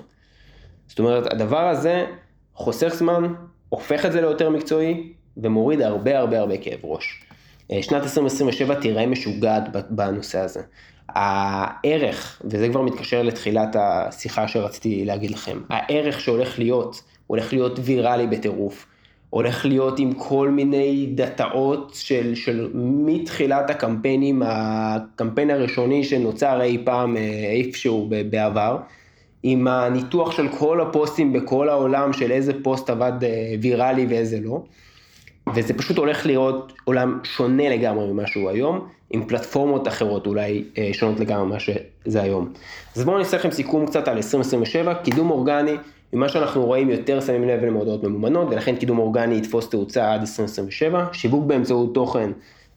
זאת 0.87 0.99
אומרת, 0.99 1.33
הדבר 1.33 1.69
הזה 1.69 2.07
חוסך 2.55 2.95
זמן, 2.95 3.35
הופך 3.69 4.07
את 4.07 4.13
זה 4.13 4.21
ליותר 4.21 4.51
מקצועי, 4.51 5.13
ומוריד 5.37 5.81
הרבה 5.81 6.19
הרבה 6.19 6.39
הרבה 6.39 6.57
כאב 6.57 6.79
ראש. 6.83 7.25
אה, 7.73 7.83
שנת 7.83 8.03
2027 8.03 8.81
תיראה 8.81 9.07
משוגעת 9.07 9.63
בנושא 9.91 10.39
הזה. 10.39 10.63
הערך, 11.09 12.43
וזה 12.45 12.69
כבר 12.69 12.83
מתקשר 12.83 13.23
לתחילת 13.23 13.77
השיחה 13.79 14.49
שרציתי 14.49 15.05
להגיד 15.05 15.31
לכם, 15.31 15.61
הערך 15.69 16.21
שהולך 16.21 16.59
להיות, 16.59 17.03
הולך 17.27 17.53
להיות 17.53 17.79
ויראלי 17.83 18.27
בטירוף. 18.27 18.87
הולך 19.33 19.67
להיות 19.67 19.99
עם 19.99 20.13
כל 20.13 20.49
מיני 20.49 21.07
דאטאות 21.15 21.93
של, 21.95 22.35
של 22.35 22.71
מתחילת 22.75 23.71
הקמפיינים, 23.71 24.43
הקמפיין 24.45 25.51
הראשוני 25.51 26.05
שנוצר 26.05 26.63
אי 26.63 26.79
פעם 26.85 27.17
אה, 27.17 27.53
איפשהו 27.57 28.11
בעבר, 28.31 28.79
עם 29.43 29.67
הניתוח 29.67 30.33
של 30.33 30.49
כל 30.49 30.81
הפוסטים 30.81 31.33
בכל 31.33 31.69
העולם 31.69 32.13
של 32.13 32.31
איזה 32.33 32.53
פוסט 32.63 32.91
עבד 32.91 33.13
אה, 33.25 33.55
ויראלי 33.63 34.07
ואיזה 34.09 34.41
לא. 34.41 34.63
וזה 35.55 35.75
פשוט 35.75 35.99
הולך 35.99 36.27
להיות 36.27 36.73
עולם 36.85 37.19
שונה 37.25 37.69
לגמרי 37.69 38.13
ממה 38.13 38.27
שהוא 38.27 38.51
היום, 38.51 38.89
עם 39.11 39.25
פלטפורמות 39.27 39.89
אחרות 39.89 40.27
אולי 40.27 40.65
אה, 40.79 40.91
שונות 40.93 41.21
לגמרי 41.21 41.47
ממה 41.47 41.61
שזה 41.61 42.23
היום. 42.23 42.53
אז 42.97 43.05
בואו 43.05 43.17
אני 43.17 43.25
אעשה 43.25 43.37
לכם 43.37 43.51
סיכום 43.51 43.87
קצת 43.87 44.09
על 44.09 44.17
2027, 44.17 44.95
קידום 44.95 45.31
אורגני, 45.31 45.75
ממה 46.13 46.29
שאנחנו 46.29 46.67
רואים 46.67 46.91
יותר 46.91 47.21
שמים 47.21 47.49
לב 47.49 47.65
למודעות 47.65 48.05
ממומנות, 48.05 48.49
ולכן 48.51 48.77
קידום 48.77 48.99
אורגני 48.99 49.37
יתפוס 49.37 49.71
תאוצה 49.71 50.15
עד 50.15 50.21
2027, 50.21 51.05
שיווק 51.13 51.45
באמצעות 51.45 51.95
תוכן, 51.95 52.31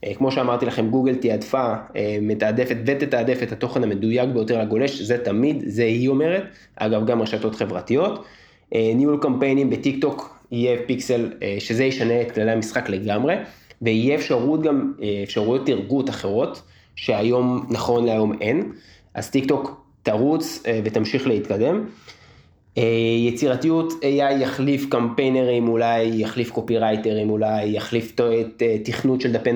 אה, 0.04 0.14
כמו 0.14 0.32
שאמרתי 0.32 0.66
לכם, 0.66 0.90
גוגל 0.90 1.16
תעדפה, 1.16 1.74
אה, 1.96 2.18
מתעדפת 2.22 2.78
ותתעדף 2.86 3.44
את 3.44 3.52
התוכן 3.52 3.84
המדויק 3.84 4.30
ביותר 4.30 4.62
לגולש, 4.62 5.02
זה 5.02 5.18
תמיד, 5.18 5.64
זה 5.68 5.84
היא 5.84 6.10
אומרת, 6.10 6.44
אגב 6.76 7.06
גם 7.06 7.22
רשתות 7.22 7.56
חברתיות. 7.56 8.26
ניהול 8.72 9.18
קמפיינים 9.22 9.70
בטיק 9.70 10.02
טוק 10.02 10.40
יהיה 10.52 10.78
פיקסל, 10.86 11.32
שזה 11.60 11.84
ישנה 11.84 12.22
את 12.22 12.32
כללי 12.32 12.52
המשחק 12.52 12.90
לגמרי. 12.90 13.36
ויהיה 13.82 14.16
אפשרות 14.16 14.62
גם, 14.62 14.94
אה, 15.02 15.22
אפשרויות 15.24 15.66
טרגוט 15.66 16.10
אחרות, 16.10 16.62
שהיום, 16.96 17.66
נכון 17.70 18.06
להיום 18.06 18.42
אין, 18.42 18.72
אז 19.14 19.30
טיק 19.30 19.48
טוק 19.48 19.86
תרוץ 20.04 20.64
אה, 20.68 20.80
ותמשיך 20.84 21.28
להתקדם. 21.28 21.86
אה, 22.78 22.84
יצירתיות 23.28 23.94
AI 23.94 24.34
יחליף 24.34 24.86
קמפיינרים 24.90 25.68
אולי, 25.68 26.12
יחליף 26.14 26.52
קופירייטרים 26.52 27.30
אולי, 27.30 27.66
יחליף 27.66 28.16
את 28.20 28.64
תכנות 28.84 29.22
של 29.22 29.32
דפי 29.32 29.50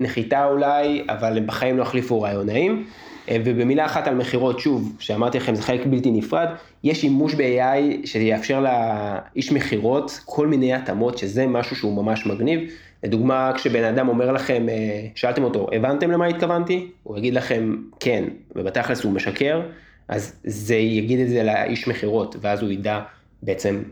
נחיתה 0.00 0.46
אולי, 0.46 1.04
אבל 1.08 1.36
הם 1.36 1.46
בחיים 1.46 1.76
לא 1.76 1.82
יחליפו 1.82 2.22
רעיונאים. 2.22 2.84
ובמילה 3.30 3.86
אחת 3.86 4.06
על 4.06 4.14
מכירות, 4.14 4.60
שוב, 4.60 4.96
שאמרתי 4.98 5.38
לכם 5.38 5.54
זה 5.54 5.62
חלק 5.62 5.86
בלתי 5.86 6.10
נפרד, 6.10 6.48
יש 6.84 7.00
שימוש 7.00 7.34
ב-AI 7.34 8.06
שיאפשר 8.06 8.60
לאיש 8.60 9.52
מכירות 9.52 10.20
כל 10.24 10.46
מיני 10.46 10.74
התאמות, 10.74 11.18
שזה 11.18 11.46
משהו 11.46 11.76
שהוא 11.76 12.02
ממש 12.02 12.26
מגניב. 12.26 12.60
לדוגמה, 13.04 13.52
כשבן 13.54 13.84
אדם 13.84 14.08
אומר 14.08 14.32
לכם, 14.32 14.68
אה, 14.68 15.06
שאלתם 15.14 15.44
אותו, 15.44 15.66
הבנתם 15.72 16.10
למה 16.10 16.26
התכוונתי? 16.26 16.86
הוא 17.02 17.18
יגיד 17.18 17.34
לכם 17.34 17.76
כן, 18.00 18.24
ובתכלס 18.56 19.04
הוא 19.04 19.12
משקר, 19.12 19.60
אז 20.08 20.40
זה 20.44 20.74
יגיד 20.76 21.20
את 21.20 21.28
זה 21.28 21.42
לאיש 21.42 21.88
מכירות, 21.88 22.36
ואז 22.40 22.62
הוא 22.62 22.70
ידע 22.70 23.00
בעצם 23.42 23.82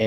אה, 0.00 0.06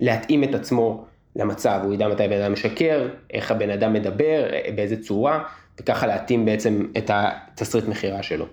להתאים 0.00 0.44
את 0.44 0.54
עצמו 0.54 1.04
למצב, 1.36 1.80
הוא 1.84 1.94
ידע 1.94 2.08
מתי 2.08 2.28
בן 2.28 2.40
אדם 2.42 2.52
משקר, 2.52 3.08
איך 3.32 3.50
הבן 3.50 3.70
אדם 3.70 3.92
מדבר, 3.92 4.50
אה, 4.52 4.70
באיזה 4.74 5.02
צורה, 5.02 5.42
וככה 5.80 6.06
להתאים 6.06 6.44
בעצם 6.44 6.86
את 6.98 7.10
התסריט 7.14 7.88
מכירה 7.88 8.22
שלו. 8.22 8.46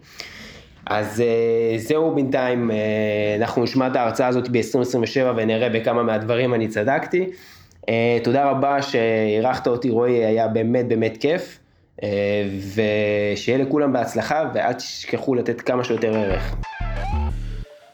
אז 0.86 1.22
אה, 1.22 1.78
זהו 1.78 2.16
בינתיים, 2.16 2.72
אנחנו 3.40 3.64
נשמע 3.64 3.88
את 3.88 3.96
ההרצאה 3.96 4.28
הזאת 4.28 4.50
ב-2027 4.50 5.26
ונראה 5.38 5.70
בכמה 5.70 6.04
מהדברים 6.04 6.54
אני 6.54 6.68
צדקתי. 6.68 7.26
אה, 7.90 8.18
תודה 8.24 8.50
רבה 8.50 8.82
שאירחת 8.82 9.68
אותי, 9.68 9.90
רועי, 9.90 10.26
היה 10.26 10.48
באמת 10.48 10.88
באמת 10.88 11.18
כיף, 11.18 11.59
אה, 11.59 11.59
ושיהיה 12.74 13.58
לכולם 13.58 13.94
בהצלחה, 13.94 14.44
ואל 14.54 14.74
תשכחו 14.74 15.36
לתת 15.36 15.62
כמה 15.62 15.84
שיותר 15.84 16.16
ערך. 16.16 16.56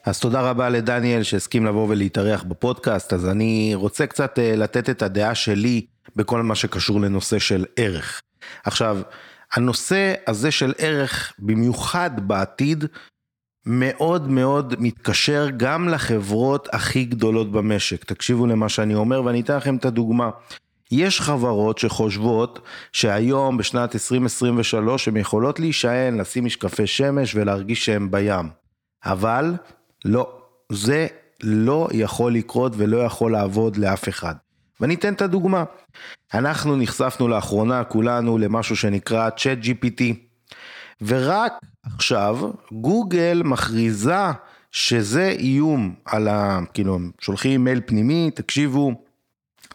אז 0.06 0.20
תודה 0.20 0.42
רבה 0.42 0.70
לדניאל 0.70 1.24
שהסכים 1.24 1.66
לבוא 1.66 1.88
ולהתארח 1.90 2.44
בפודקאסט, 2.44 3.14
אז 3.14 3.30
אני 3.30 3.72
רוצה 3.76 4.08
קצת 4.08 4.40
אה, 4.40 4.56
לתת 4.56 4.90
את 4.90 5.02
הדעה 5.02 5.36
שלי 5.36 5.86
בכל 6.16 6.42
מה 6.42 6.56
שקשור 6.56 7.02
לנושא 7.02 7.40
של 7.40 7.66
ערך. 7.76 8.22
עכשיו, 8.64 8.98
הנושא 9.54 10.14
הזה 10.28 10.52
של 10.52 10.74
ערך, 10.78 11.34
במיוחד 11.40 12.28
בעתיד, 12.28 12.86
מאוד 13.66 14.30
מאוד 14.30 14.76
מתקשר 14.80 15.48
גם 15.58 15.90
לחברות 15.90 16.68
הכי 16.72 17.06
גדולות 17.06 17.52
במשק. 17.52 18.04
תקשיבו 18.04 18.46
למה 18.48 18.70
שאני 18.70 18.96
אומר 18.96 19.24
ואני 19.24 19.42
אתן 19.42 19.58
לכם 19.58 19.76
את 19.76 19.86
הדוגמה. 19.86 20.30
יש 20.92 21.22
חברות 21.22 21.78
שחושבות 21.78 22.60
שהיום 22.92 23.58
בשנת 23.58 23.96
2023 23.96 25.08
הן 25.08 25.18
יכולות 25.18 25.60
להישען, 25.60 26.18
לשים 26.18 26.46
משקפי 26.46 26.88
שמש 26.88 27.36
ולהרגיש 27.36 27.86
שהן 27.86 28.12
בים. 28.12 28.50
אבל 29.06 29.56
לא, 30.06 30.42
זה 30.72 31.08
לא 31.44 31.88
יכול 31.92 32.34
לקרות 32.34 32.74
ולא 32.78 32.98
יכול 32.98 33.32
לעבוד 33.32 33.78
לאף 33.78 34.10
אחד. 34.10 34.36
ואני 34.80 34.96
אתן 34.96 35.14
את 35.14 35.22
הדוגמה. 35.22 35.64
אנחנו 36.34 36.76
נחשפנו 36.76 37.28
לאחרונה 37.28 37.84
כולנו 37.84 38.38
למשהו 38.38 38.76
שנקרא 38.76 39.30
Chat 39.30 39.66
GPT. 39.66 40.04
ורק 41.02 41.54
עכשיו 41.96 42.40
גוגל 42.72 43.42
מכריזה 43.46 44.32
שזה 44.72 45.28
איום 45.40 45.96
על 46.06 46.28
ה... 46.28 46.60
כאילו, 46.74 47.00
שולחים 47.20 47.64
מייל 47.64 47.82
פנימי, 47.86 48.32
תקשיבו, 48.36 49.05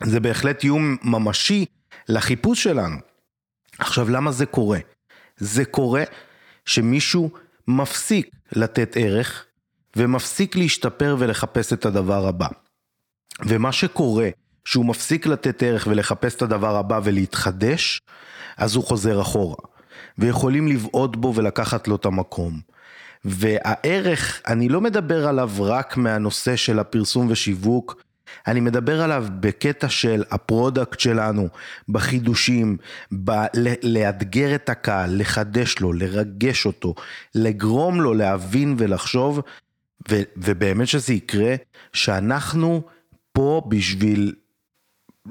זה 0.02 0.20
בהחלט 0.20 0.64
איום 0.64 0.96
ממשי 1.02 1.66
לחיפוש 2.08 2.62
שלנו. 2.62 2.96
עכשיו, 3.78 4.10
למה 4.10 4.32
זה 4.32 4.46
קורה? 4.46 4.78
זה 5.36 5.64
קורה 5.64 6.04
שמישהו 6.64 7.30
מפסיק 7.68 8.30
לתת 8.52 8.96
ערך 8.96 9.44
ומפסיק 9.96 10.56
להשתפר 10.56 11.16
ולחפש 11.18 11.72
את 11.72 11.86
הדבר 11.86 12.26
הבא. 12.26 12.48
ומה 13.46 13.72
שקורה, 13.72 14.28
שהוא 14.64 14.84
מפסיק 14.84 15.26
לתת 15.26 15.62
ערך 15.62 15.86
ולחפש 15.90 16.34
את 16.34 16.42
הדבר 16.42 16.76
הבא 16.76 17.00
ולהתחדש, 17.04 18.00
אז 18.56 18.74
הוא 18.74 18.84
חוזר 18.84 19.20
אחורה. 19.20 19.56
ויכולים 20.18 20.68
לבעוט 20.68 21.16
בו 21.16 21.34
ולקחת 21.34 21.88
לו 21.88 21.96
את 21.96 22.04
המקום. 22.04 22.60
והערך, 23.24 24.42
אני 24.46 24.68
לא 24.68 24.80
מדבר 24.80 25.28
עליו 25.28 25.50
רק 25.60 25.96
מהנושא 25.96 26.56
של 26.56 26.78
הפרסום 26.78 27.26
ושיווק, 27.30 28.02
אני 28.46 28.60
מדבר 28.60 29.02
עליו 29.02 29.26
בקטע 29.40 29.88
של 29.88 30.24
ה 30.30 30.39
product 30.39 31.00
שלנו, 31.00 31.48
בחידושים, 31.88 32.76
ב- 33.24 33.46
לאתגר 33.82 34.54
את 34.54 34.68
הקהל, 34.68 35.20
לחדש 35.20 35.78
לו, 35.78 35.92
לרגש 35.92 36.66
אותו, 36.66 36.94
לגרום 37.34 38.00
לו 38.00 38.14
להבין 38.14 38.74
ולחשוב, 38.78 39.40
ו- 40.10 40.22
ובאמת 40.36 40.88
שזה 40.88 41.12
יקרה, 41.12 41.54
שאנחנו 41.92 42.82
פה 43.32 43.62
בשביל 43.68 44.34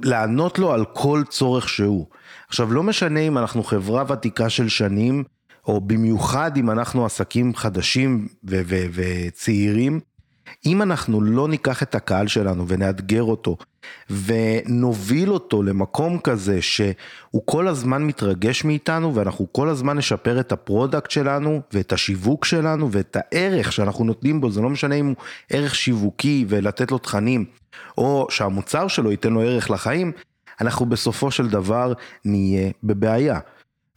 לענות 0.03 0.59
לו 0.59 0.73
על 0.73 0.85
כל 0.93 1.23
צורך 1.29 1.69
שהוא. 1.69 2.07
עכשיו, 2.47 2.73
לא 2.73 2.83
משנה 2.83 3.19
אם 3.19 3.37
אנחנו 3.37 3.63
חברה 3.63 4.03
ותיקה 4.07 4.49
של 4.49 4.69
שנים, 4.69 5.23
או 5.67 5.81
במיוחד 5.81 6.57
אם 6.57 6.69
אנחנו 6.71 7.05
עסקים 7.05 7.55
חדשים 7.55 8.27
ו- 8.49 8.61
ו- 8.65 8.85
וצעירים, 8.93 9.99
אם 10.65 10.81
אנחנו 10.81 11.21
לא 11.21 11.47
ניקח 11.47 11.83
את 11.83 11.95
הקהל 11.95 12.27
שלנו 12.27 12.67
ונאתגר 12.67 13.23
אותו 13.23 13.57
ונוביל 14.09 15.31
אותו 15.31 15.63
למקום 15.63 16.19
כזה 16.19 16.61
שהוא 16.61 17.41
כל 17.45 17.67
הזמן 17.67 18.03
מתרגש 18.03 18.63
מאיתנו 18.63 19.15
ואנחנו 19.15 19.47
כל 19.53 19.69
הזמן 19.69 19.97
נשפר 19.97 20.39
את 20.39 20.51
ה 20.51 20.59
product 20.59 21.11
שלנו 21.11 21.61
ואת 21.73 21.93
השיווק 21.93 22.45
שלנו 22.45 22.91
ואת 22.91 23.17
הערך 23.19 23.71
שאנחנו 23.71 24.05
נותנים 24.05 24.41
בו, 24.41 24.51
זה 24.51 24.61
לא 24.61 24.69
משנה 24.69 24.95
אם 24.95 25.05
הוא 25.05 25.15
ערך 25.49 25.75
שיווקי 25.75 26.45
ולתת 26.49 26.91
לו 26.91 26.97
תכנים 26.97 27.45
או 27.97 28.27
שהמוצר 28.29 28.87
שלו 28.87 29.11
ייתן 29.11 29.33
לו 29.33 29.41
ערך 29.41 29.71
לחיים, 29.71 30.11
אנחנו 30.61 30.85
בסופו 30.85 31.31
של 31.31 31.49
דבר 31.49 31.93
נהיה 32.25 32.71
בבעיה. 32.83 33.39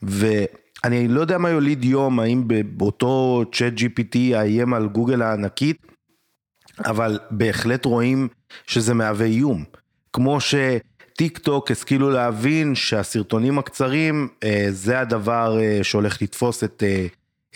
ואני 0.01 1.07
לא 1.07 1.21
יודע 1.21 1.37
מה 1.37 1.49
יוליד 1.49 1.85
יום, 1.85 2.19
האם 2.19 2.43
באותו 2.77 3.43
צ'אט 3.51 3.73
GPT 3.73 4.17
יאיים 4.17 4.73
על 4.73 4.87
גוגל 4.87 5.21
הענקית, 5.21 5.92
אבל 6.79 7.19
בהחלט 7.31 7.85
רואים 7.85 8.27
שזה 8.67 8.93
מהווה 8.93 9.25
איום. 9.25 9.63
כמו 10.13 10.37
שטיק 10.41 11.37
טוק 11.37 11.71
השכילו 11.71 12.09
להבין 12.09 12.75
שהסרטונים 12.75 13.59
הקצרים 13.59 14.27
אה, 14.43 14.67
זה 14.69 14.99
הדבר 14.99 15.59
אה, 15.59 15.79
שהולך 15.83 16.21
לתפוס 16.21 16.63
את, 16.63 16.83
אה, 16.85 17.05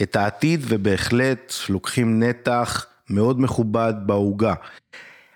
את 0.01 0.15
העתיד 0.15 0.61
ובהחלט 0.67 1.53
לוקחים 1.69 2.23
נתח 2.23 2.85
מאוד 3.09 3.41
מכובד 3.41 3.93
בעוגה. 4.05 4.53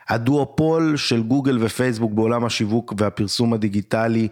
הדואופול 0.10 0.98
של 0.98 1.24
גוגל 1.24 1.58
ופייסבוק 1.62 2.13
בעולם 2.13 2.46
השיווק 2.46 2.94
והפרסום 2.98 3.54
הדיגיטלי 3.54 4.28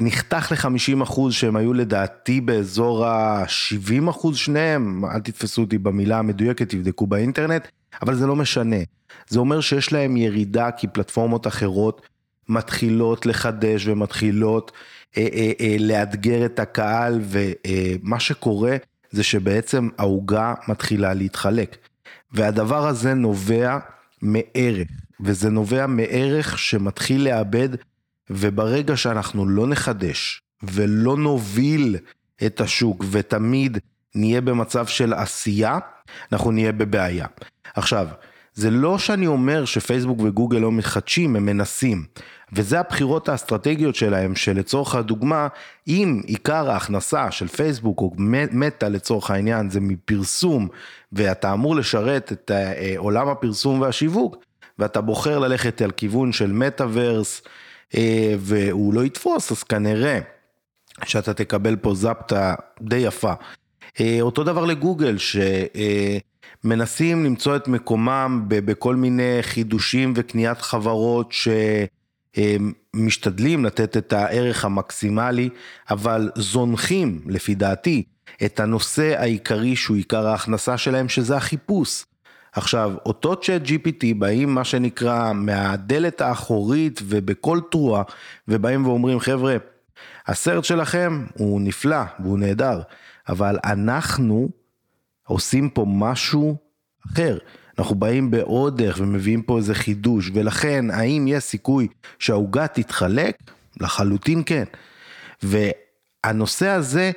נחתך 0.00 0.52
ל-50 0.52 1.02
אחוז 1.02 1.34
שהם 1.34 1.56
היו 1.56 1.72
לדעתי 1.72 2.40
באזור 2.40 3.06
ה-70 3.06 4.10
אחוז 4.10 4.36
שניהם, 4.36 5.04
אל 5.04 5.20
תתפסו 5.20 5.62
אותי 5.62 5.78
במילה 5.78 6.18
המדויקת, 6.18 6.68
תבדקו 6.68 7.06
באינטרנט, 7.06 7.68
אבל 8.02 8.14
זה 8.14 8.26
לא 8.26 8.36
משנה. 8.36 8.76
זה 9.28 9.38
אומר 9.38 9.60
שיש 9.60 9.92
להם 9.92 10.16
ירידה 10.16 10.70
כי 10.70 10.86
פלטפורמות 10.86 11.46
אחרות 11.46 12.08
מתחילות 12.48 13.26
לחדש 13.26 13.86
ומתחילות 13.86 14.72
אה, 15.16 15.28
אה, 15.32 15.52
אה, 15.60 15.76
לאתגר 15.78 16.46
את 16.46 16.58
הקהל 16.58 17.20
ומה 17.22 18.16
אה, 18.16 18.20
שקורה 18.20 18.76
זה 19.10 19.22
שבעצם 19.22 19.88
העוגה 19.98 20.54
מתחילה 20.68 21.14
להתחלק. 21.14 21.76
והדבר 22.32 22.86
הזה 22.86 23.14
נובע 23.14 23.78
מערך, 24.22 24.88
וזה 25.20 25.50
נובע 25.50 25.86
מערך 25.86 26.58
שמתחיל 26.58 27.24
לאבד, 27.24 27.68
וברגע 28.30 28.96
שאנחנו 28.96 29.48
לא 29.48 29.66
נחדש 29.66 30.42
ולא 30.62 31.16
נוביל 31.16 31.96
את 32.46 32.60
השוק 32.60 33.04
ותמיד 33.10 33.78
נהיה 34.14 34.40
במצב 34.40 34.86
של 34.86 35.12
עשייה, 35.12 35.78
אנחנו 36.32 36.50
נהיה 36.50 36.72
בבעיה. 36.72 37.26
עכשיו, 37.74 38.06
זה 38.54 38.70
לא 38.70 38.98
שאני 38.98 39.26
אומר 39.26 39.64
שפייסבוק 39.64 40.18
וגוגל 40.20 40.58
לא 40.58 40.72
מחדשים, 40.72 41.36
הם 41.36 41.46
מנסים. 41.46 42.04
וזה 42.52 42.80
הבחירות 42.80 43.28
האסטרטגיות 43.28 43.94
שלהם, 43.94 44.36
שלצורך 44.36 44.94
הדוגמה, 44.94 45.48
אם 45.88 46.20
עיקר 46.26 46.70
ההכנסה 46.70 47.30
של 47.30 47.48
פייסבוק 47.48 48.00
או 48.00 48.12
מטא 48.52 48.86
לצורך 48.86 49.30
העניין 49.30 49.70
זה 49.70 49.80
מפרסום, 49.80 50.68
ואתה 51.12 51.52
אמור 51.52 51.76
לשרת 51.76 52.32
את 52.32 52.50
אה, 52.50 52.94
עולם 52.96 53.28
הפרסום 53.28 53.80
והשיווק, 53.80 54.36
ואתה 54.78 55.00
בוחר 55.00 55.38
ללכת 55.38 55.82
על 55.82 55.90
כיוון 55.90 56.32
של 56.32 56.52
מטאוורס, 56.52 57.42
אה, 57.94 58.34
והוא 58.38 58.94
לא 58.94 59.04
יתפוס, 59.04 59.52
אז 59.52 59.62
כנראה 59.62 60.20
שאתה 61.04 61.34
תקבל 61.34 61.76
פה 61.76 61.94
זפטה 61.94 62.54
די 62.80 62.96
יפה. 62.96 63.32
אה, 64.00 64.18
אותו 64.20 64.44
דבר 64.44 64.64
לגוגל, 64.64 65.16
שמנסים 66.64 67.24
למצוא 67.24 67.56
את 67.56 67.68
מקומם 67.68 68.42
בכל 68.48 68.96
מיני 68.96 69.38
חידושים 69.42 70.12
וקניית 70.16 70.60
חברות 70.60 71.32
שמשתדלים 72.36 73.64
לתת 73.64 73.96
את 73.96 74.12
הערך 74.12 74.64
המקסימלי, 74.64 75.48
אבל 75.90 76.30
זונחים, 76.36 77.20
לפי 77.26 77.54
דעתי, 77.54 78.02
את 78.44 78.60
הנושא 78.60 79.20
העיקרי 79.20 79.76
שהוא 79.76 79.96
עיקר 79.96 80.26
ההכנסה 80.26 80.78
שלהם, 80.78 81.08
שזה 81.08 81.36
החיפוש. 81.36 82.04
עכשיו, 82.52 82.92
אותו 83.06 83.36
צ'אט 83.36 83.62
GPT 83.66 84.14
באים 84.18 84.54
מה 84.54 84.64
שנקרא 84.64 85.32
מהדלת 85.32 86.20
האחורית 86.20 87.00
ובכל 87.04 87.60
תרועה, 87.70 88.02
ובאים 88.48 88.86
ואומרים, 88.86 89.20
חבר'ה, 89.20 89.56
הסרט 90.26 90.64
שלכם 90.64 91.26
הוא 91.38 91.60
נפלא 91.60 92.02
והוא 92.20 92.38
נהדר, 92.38 92.80
אבל 93.30 93.58
אנחנו 93.64 94.48
עושים 95.26 95.70
פה 95.70 95.84
משהו 95.88 96.56
אחר. 97.06 97.38
אנחנו 97.78 97.94
באים 97.94 98.30
בעוד 98.30 98.82
דרך 98.82 98.98
ומביאים 99.00 99.42
פה 99.42 99.56
איזה 99.56 99.74
חידוש, 99.74 100.30
ולכן 100.34 100.90
האם 100.90 101.24
יש 101.28 101.44
סיכוי 101.44 101.88
שהעוגה 102.18 102.66
תתחלק? 102.66 103.36
לחלוטין 103.80 104.42
כן. 104.46 104.64
והנושא 105.42 106.68
הזה 106.68 107.10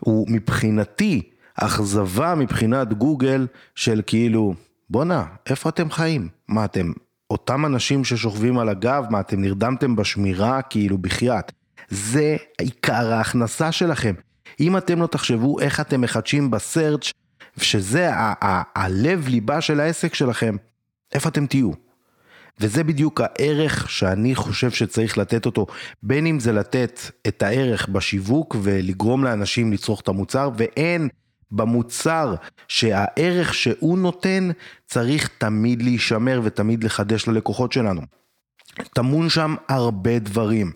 הוא 0.00 0.26
מבחינתי 0.30 1.22
אכזבה 1.54 2.34
מבחינת 2.34 2.92
גוגל 2.92 3.46
של 3.74 4.02
כאילו, 4.06 4.54
בואנה, 4.90 5.24
איפה 5.46 5.68
אתם 5.68 5.90
חיים? 5.90 6.28
מה 6.48 6.64
אתם, 6.64 6.92
אותם 7.30 7.66
אנשים 7.66 8.04
ששוכבים 8.04 8.58
על 8.58 8.68
הגב, 8.68 9.04
מה 9.10 9.20
אתם 9.20 9.40
נרדמתם 9.40 9.96
בשמירה 9.96 10.62
כאילו 10.62 10.98
בחייאת? 10.98 11.52
זה 11.88 12.36
עיקר 12.58 13.12
ההכנסה 13.12 13.72
שלכם. 13.72 14.14
אם 14.60 14.76
אתם 14.76 15.02
לא 15.02 15.06
תחשבו 15.06 15.60
איך 15.60 15.80
אתם 15.80 16.00
מחדשים 16.00 16.50
בסרצ' 16.50 17.12
שזה 17.56 18.10
הלב 18.74 19.28
ליבה 19.28 19.60
של 19.60 19.80
העסק 19.80 20.14
שלכם, 20.14 20.56
איפה 21.14 21.28
אתם 21.28 21.46
תהיו? 21.46 21.70
וזה 22.60 22.84
בדיוק 22.84 23.20
הערך 23.20 23.90
שאני 23.90 24.34
חושב 24.34 24.70
שצריך 24.70 25.18
לתת 25.18 25.46
אותו, 25.46 25.66
בין 26.02 26.26
אם 26.26 26.40
זה 26.40 26.52
לתת 26.52 27.00
את 27.28 27.42
הערך 27.42 27.88
בשיווק 27.88 28.56
ולגרום 28.62 29.24
לאנשים 29.24 29.72
לצרוך 29.72 30.00
את 30.00 30.08
המוצר, 30.08 30.50
ואין 30.56 31.08
במוצר 31.50 32.34
שהערך 32.68 33.54
שהוא 33.54 33.98
נותן 33.98 34.50
צריך 34.86 35.28
תמיד 35.38 35.82
להישמר 35.82 36.40
ותמיד 36.44 36.84
לחדש 36.84 37.28
ללקוחות 37.28 37.72
שלנו. 37.72 38.00
טמון 38.92 39.28
שם 39.28 39.54
הרבה 39.68 40.18
דברים. 40.18 40.72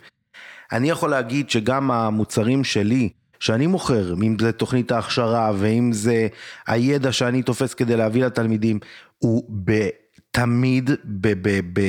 אני 0.73 0.91
יכול 0.91 1.11
להגיד 1.11 1.51
שגם 1.51 1.91
המוצרים 1.91 2.65
שלי, 2.65 3.09
שאני 3.41 3.67
מוכר, 3.67 4.15
אם 4.15 4.37
זה 4.41 4.53
תוכנית 4.53 4.93
ההכשרה 4.93 5.53
ואם 5.59 5.93
זה 5.93 6.29
הידע 6.67 7.13
שאני 7.13 7.43
תופס 7.43 7.75
כדי 7.75 7.97
להביא 7.97 8.25
לתלמידים, 8.25 8.79
הוא 9.19 9.45
ב, 9.65 9.89
תמיד 10.31 10.91
ב... 11.05 11.49
ב, 11.49 11.61
ב 11.73 11.81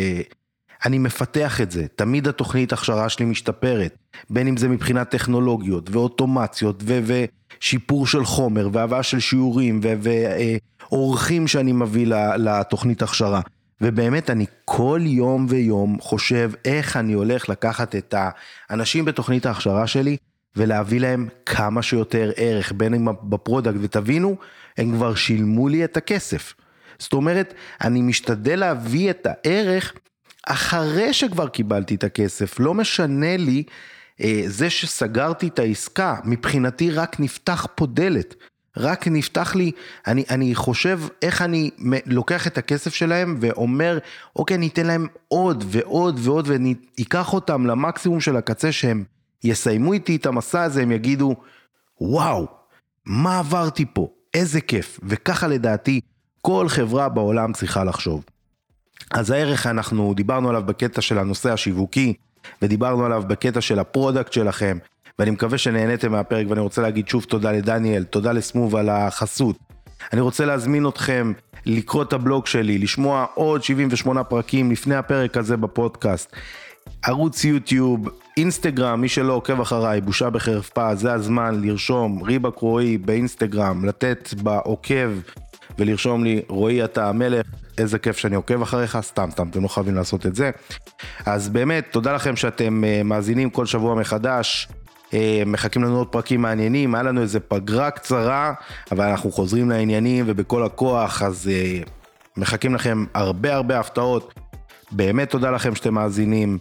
אני 0.85 0.97
מפתח 0.97 1.61
את 1.61 1.71
זה, 1.71 1.85
תמיד 1.95 2.27
התוכנית 2.27 2.73
הכשרה 2.73 3.09
שלי 3.09 3.25
משתפרת, 3.25 3.97
בין 4.29 4.47
אם 4.47 4.57
זה 4.57 4.69
מבחינת 4.69 5.09
טכנולוגיות 5.09 5.89
ואוטומציות 5.89 6.83
ו- 6.85 6.99
ושיפור 7.59 8.07
של 8.07 8.25
חומר 8.25 8.69
והבאה 8.71 9.03
של 9.03 9.19
שיעורים 9.19 9.81
ואורחים 10.91 11.43
ו- 11.43 11.47
שאני 11.47 11.71
מביא 11.71 12.07
לתוכנית 12.37 13.01
הכשרה. 13.01 13.41
ובאמת 13.81 14.29
אני 14.29 14.45
כל 14.65 15.01
יום 15.03 15.45
ויום 15.49 15.97
חושב 16.01 16.51
איך 16.65 16.97
אני 16.97 17.13
הולך 17.13 17.49
לקחת 17.49 17.95
את 17.95 18.15
האנשים 18.69 19.05
בתוכנית 19.05 19.45
ההכשרה 19.45 19.87
שלי 19.87 20.17
ולהביא 20.57 20.99
להם 20.99 21.27
כמה 21.45 21.81
שיותר 21.81 22.31
ערך, 22.35 22.71
בין 22.77 22.93
אם 22.93 23.07
ב 23.23 23.29
product, 23.29 23.77
ותבינו, 23.81 24.35
הם 24.77 24.91
כבר 24.91 25.15
שילמו 25.15 25.67
לי 25.67 25.83
את 25.83 25.97
הכסף. 25.97 26.53
זאת 26.99 27.13
אומרת, 27.13 27.53
אני 27.81 28.01
משתדל 28.01 28.59
להביא 28.59 29.09
את 29.09 29.27
הערך 29.29 29.93
אחרי 30.47 31.13
שכבר 31.13 31.47
קיבלתי 31.47 31.95
את 31.95 32.03
הכסף, 32.03 32.59
לא 32.59 32.73
משנה 32.73 33.37
לי 33.37 33.63
אה, 34.21 34.41
זה 34.45 34.69
שסגרתי 34.69 35.47
את 35.47 35.59
העסקה, 35.59 36.15
מבחינתי 36.25 36.91
רק 36.91 37.19
נפתח 37.19 37.67
פה 37.75 37.85
דלת. 37.85 38.35
רק 38.77 39.07
נפתח 39.07 39.55
לי, 39.55 39.71
אני, 40.07 40.23
אני 40.29 40.55
חושב 40.55 40.99
איך 41.21 41.41
אני 41.41 41.69
לוקח 42.05 42.47
את 42.47 42.57
הכסף 42.57 42.93
שלהם 42.93 43.37
ואומר, 43.39 43.97
אוקיי, 44.35 44.57
אני 44.57 44.67
אתן 44.67 44.85
להם 44.85 45.07
עוד 45.27 45.63
ועוד 45.67 46.19
ועוד 46.23 46.47
ואני 46.47 46.73
אקח 47.01 47.33
אותם 47.33 47.65
למקסימום 47.65 48.21
של 48.21 48.37
הקצה 48.37 48.71
שהם 48.71 49.03
יסיימו 49.43 49.93
איתי 49.93 50.15
את 50.15 50.25
המסע 50.25 50.63
הזה, 50.63 50.81
הם 50.81 50.91
יגידו, 50.91 51.35
וואו, 52.01 52.47
מה 53.05 53.39
עברתי 53.39 53.85
פה, 53.93 54.09
איזה 54.33 54.61
כיף, 54.61 54.99
וככה 55.03 55.47
לדעתי 55.47 56.01
כל 56.41 56.65
חברה 56.69 57.09
בעולם 57.09 57.53
צריכה 57.53 57.83
לחשוב. 57.83 58.23
אז 59.11 59.31
הערך 59.31 59.67
אנחנו 59.67 60.13
דיברנו 60.13 60.49
עליו 60.49 60.63
בקטע 60.65 61.01
של 61.01 61.17
הנושא 61.17 61.53
השיווקי, 61.53 62.13
ודיברנו 62.61 63.05
עליו 63.05 63.23
בקטע 63.27 63.61
של 63.61 63.79
ה 63.79 63.86
product 63.86 64.33
שלכם, 64.33 64.77
ואני 65.19 65.31
מקווה 65.31 65.57
שנהניתם 65.57 66.11
מהפרק, 66.11 66.45
ואני 66.49 66.61
רוצה 66.61 66.81
להגיד 66.81 67.07
שוב 67.07 67.23
תודה 67.23 67.51
לדניאל, 67.51 68.03
תודה 68.03 68.31
לסמוב 68.31 68.75
על 68.75 68.89
החסות. 68.89 69.57
אני 70.13 70.21
רוצה 70.21 70.45
להזמין 70.45 70.87
אתכם 70.87 71.33
לקרוא 71.65 72.03
את 72.03 72.13
הבלוג 72.13 72.47
שלי, 72.47 72.77
לשמוע 72.77 73.25
עוד 73.33 73.63
78 73.63 74.23
פרקים 74.23 74.71
לפני 74.71 74.95
הפרק 74.95 75.37
הזה 75.37 75.57
בפודקאסט. 75.57 76.35
ערוץ 77.03 77.43
יוטיוב, 77.43 78.09
אינסטגרם, 78.37 79.01
מי 79.01 79.09
שלא 79.09 79.33
עוקב 79.33 79.61
אחריי, 79.61 80.01
בושה 80.01 80.29
בחרפה, 80.29 80.95
זה 80.95 81.13
הזמן 81.13 81.61
לרשום 81.61 82.23
ריבק 82.23 82.57
רועי 82.57 82.97
באינסטגרם, 82.97 83.85
לתת 83.85 84.33
בעוקב 84.43 85.11
ולרשום 85.79 86.23
לי, 86.23 86.41
רועי 86.47 86.83
אתה 86.83 87.09
המלך, 87.09 87.45
איזה 87.77 87.99
כיף 87.99 88.17
שאני 88.17 88.35
עוקב 88.35 88.61
אחריך, 88.61 88.97
סתם, 89.01 89.29
סתם, 89.31 89.47
אתם 89.49 89.63
לא 89.63 89.67
חייבים 89.67 89.95
לעשות 89.95 90.25
את 90.25 90.35
זה. 90.35 90.51
אז 91.25 91.49
באמת, 91.49 91.87
תודה 91.91 92.13
לכם 92.13 92.35
שאתם 92.35 92.83
uh, 92.83 93.03
מאזינים 93.03 93.49
כל 93.49 93.65
שבוע 93.65 93.95
מחדש. 93.95 94.67
Uh, 95.07 95.13
מחכים 95.45 95.83
לנו 95.83 95.97
עוד 95.97 96.07
פרקים 96.07 96.41
מעניינים, 96.41 96.95
היה 96.95 97.03
לנו 97.03 97.21
איזה 97.21 97.39
פגרה 97.39 97.91
קצרה, 97.91 98.53
אבל 98.91 99.05
אנחנו 99.05 99.31
חוזרים 99.31 99.69
לעניינים 99.69 100.25
ובכל 100.27 100.63
הכוח, 100.63 101.21
אז 101.21 101.49
uh, 101.49 101.89
מחכים 102.37 102.75
לכם 102.75 103.05
הרבה 103.13 103.55
הרבה 103.55 103.79
הפתעות. 103.79 104.33
באמת 104.91 105.29
תודה 105.29 105.51
לכם 105.51 105.75
שאתם 105.75 105.93
מאזינים. 105.93 106.57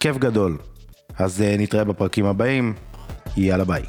כיף 0.00 0.16
גדול. 0.16 0.58
אז 1.18 1.40
uh, 1.40 1.60
נתראה 1.60 1.84
בפרקים 1.84 2.26
הבאים, 2.26 2.74
יאללה 3.36 3.64
ביי. 3.64 3.82